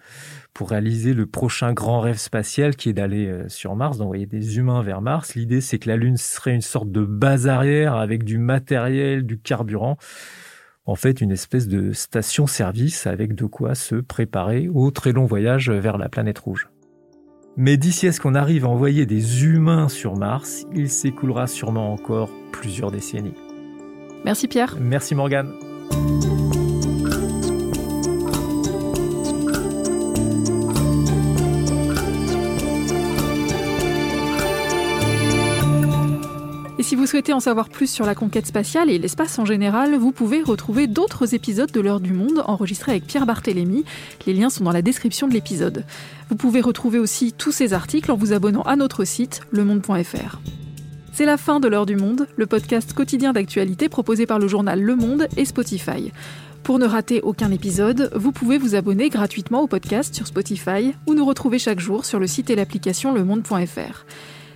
pour 0.54 0.70
réaliser 0.70 1.14
le 1.14 1.26
prochain 1.26 1.72
grand 1.72 2.00
rêve 2.00 2.16
spatial 2.16 2.76
qui 2.76 2.88
est 2.88 2.92
d'aller 2.92 3.28
sur 3.48 3.74
Mars, 3.74 3.98
d'envoyer 3.98 4.24
des 4.24 4.56
humains 4.56 4.82
vers 4.82 5.02
Mars. 5.02 5.34
L'idée, 5.34 5.60
c'est 5.60 5.80
que 5.80 5.88
la 5.88 5.96
Lune 5.96 6.16
serait 6.16 6.54
une 6.54 6.60
sorte 6.60 6.92
de 6.92 7.04
base 7.04 7.48
arrière 7.48 7.96
avec 7.96 8.22
du 8.22 8.38
matériel, 8.38 9.26
du 9.26 9.36
carburant. 9.36 9.98
En 10.86 10.94
fait, 10.94 11.20
une 11.20 11.32
espèce 11.32 11.66
de 11.66 11.92
station-service 11.92 13.08
avec 13.08 13.34
de 13.34 13.46
quoi 13.46 13.74
se 13.74 13.96
préparer 13.96 14.68
au 14.68 14.92
très 14.92 15.10
long 15.12 15.26
voyage 15.26 15.70
vers 15.70 15.98
la 15.98 16.08
planète 16.08 16.38
rouge. 16.38 16.68
Mais 17.56 17.76
d'ici 17.76 18.08
à 18.08 18.12
ce 18.12 18.20
qu'on 18.20 18.34
arrive 18.34 18.64
à 18.64 18.68
envoyer 18.68 19.06
des 19.06 19.44
humains 19.44 19.88
sur 19.88 20.16
Mars, 20.16 20.66
il 20.74 20.90
s'écoulera 20.90 21.46
sûrement 21.46 21.92
encore 21.92 22.30
plusieurs 22.50 22.90
décennies. 22.90 23.34
Merci 24.24 24.48
Pierre. 24.48 24.76
Merci 24.80 25.14
Morgane. 25.14 25.52
Si 36.84 36.96
vous 36.96 37.06
souhaitez 37.06 37.32
en 37.32 37.40
savoir 37.40 37.70
plus 37.70 37.90
sur 37.90 38.04
la 38.04 38.14
conquête 38.14 38.46
spatiale 38.46 38.90
et 38.90 38.98
l'espace 38.98 39.38
en 39.38 39.46
général, 39.46 39.94
vous 39.94 40.12
pouvez 40.12 40.42
retrouver 40.42 40.86
d'autres 40.86 41.34
épisodes 41.34 41.72
de 41.72 41.80
l'heure 41.80 41.98
du 41.98 42.12
monde 42.12 42.44
enregistrés 42.44 42.92
avec 42.92 43.06
Pierre 43.06 43.24
Barthélémy. 43.24 43.86
Les 44.26 44.34
liens 44.34 44.50
sont 44.50 44.64
dans 44.64 44.70
la 44.70 44.82
description 44.82 45.26
de 45.26 45.32
l'épisode. 45.32 45.86
Vous 46.28 46.36
pouvez 46.36 46.60
retrouver 46.60 46.98
aussi 46.98 47.32
tous 47.32 47.52
ces 47.52 47.72
articles 47.72 48.12
en 48.12 48.16
vous 48.16 48.34
abonnant 48.34 48.60
à 48.64 48.76
notre 48.76 49.04
site 49.04 49.40
lemonde.fr. 49.50 50.40
C'est 51.14 51.24
la 51.24 51.38
fin 51.38 51.58
de 51.58 51.68
l'heure 51.68 51.86
du 51.86 51.96
monde, 51.96 52.28
le 52.36 52.44
podcast 52.44 52.92
quotidien 52.92 53.32
d'actualité 53.32 53.88
proposé 53.88 54.26
par 54.26 54.38
le 54.38 54.46
journal 54.46 54.78
Le 54.78 54.94
Monde 54.94 55.26
et 55.38 55.46
Spotify. 55.46 56.12
Pour 56.64 56.78
ne 56.78 56.86
rater 56.86 57.22
aucun 57.22 57.50
épisode, 57.50 58.10
vous 58.14 58.30
pouvez 58.30 58.58
vous 58.58 58.74
abonner 58.74 59.08
gratuitement 59.08 59.62
au 59.62 59.68
podcast 59.68 60.14
sur 60.14 60.26
Spotify 60.26 60.94
ou 61.06 61.14
nous 61.14 61.24
retrouver 61.24 61.58
chaque 61.58 61.80
jour 61.80 62.04
sur 62.04 62.20
le 62.20 62.26
site 62.26 62.50
et 62.50 62.56
l'application 62.56 63.14
lemonde.fr. 63.14 64.04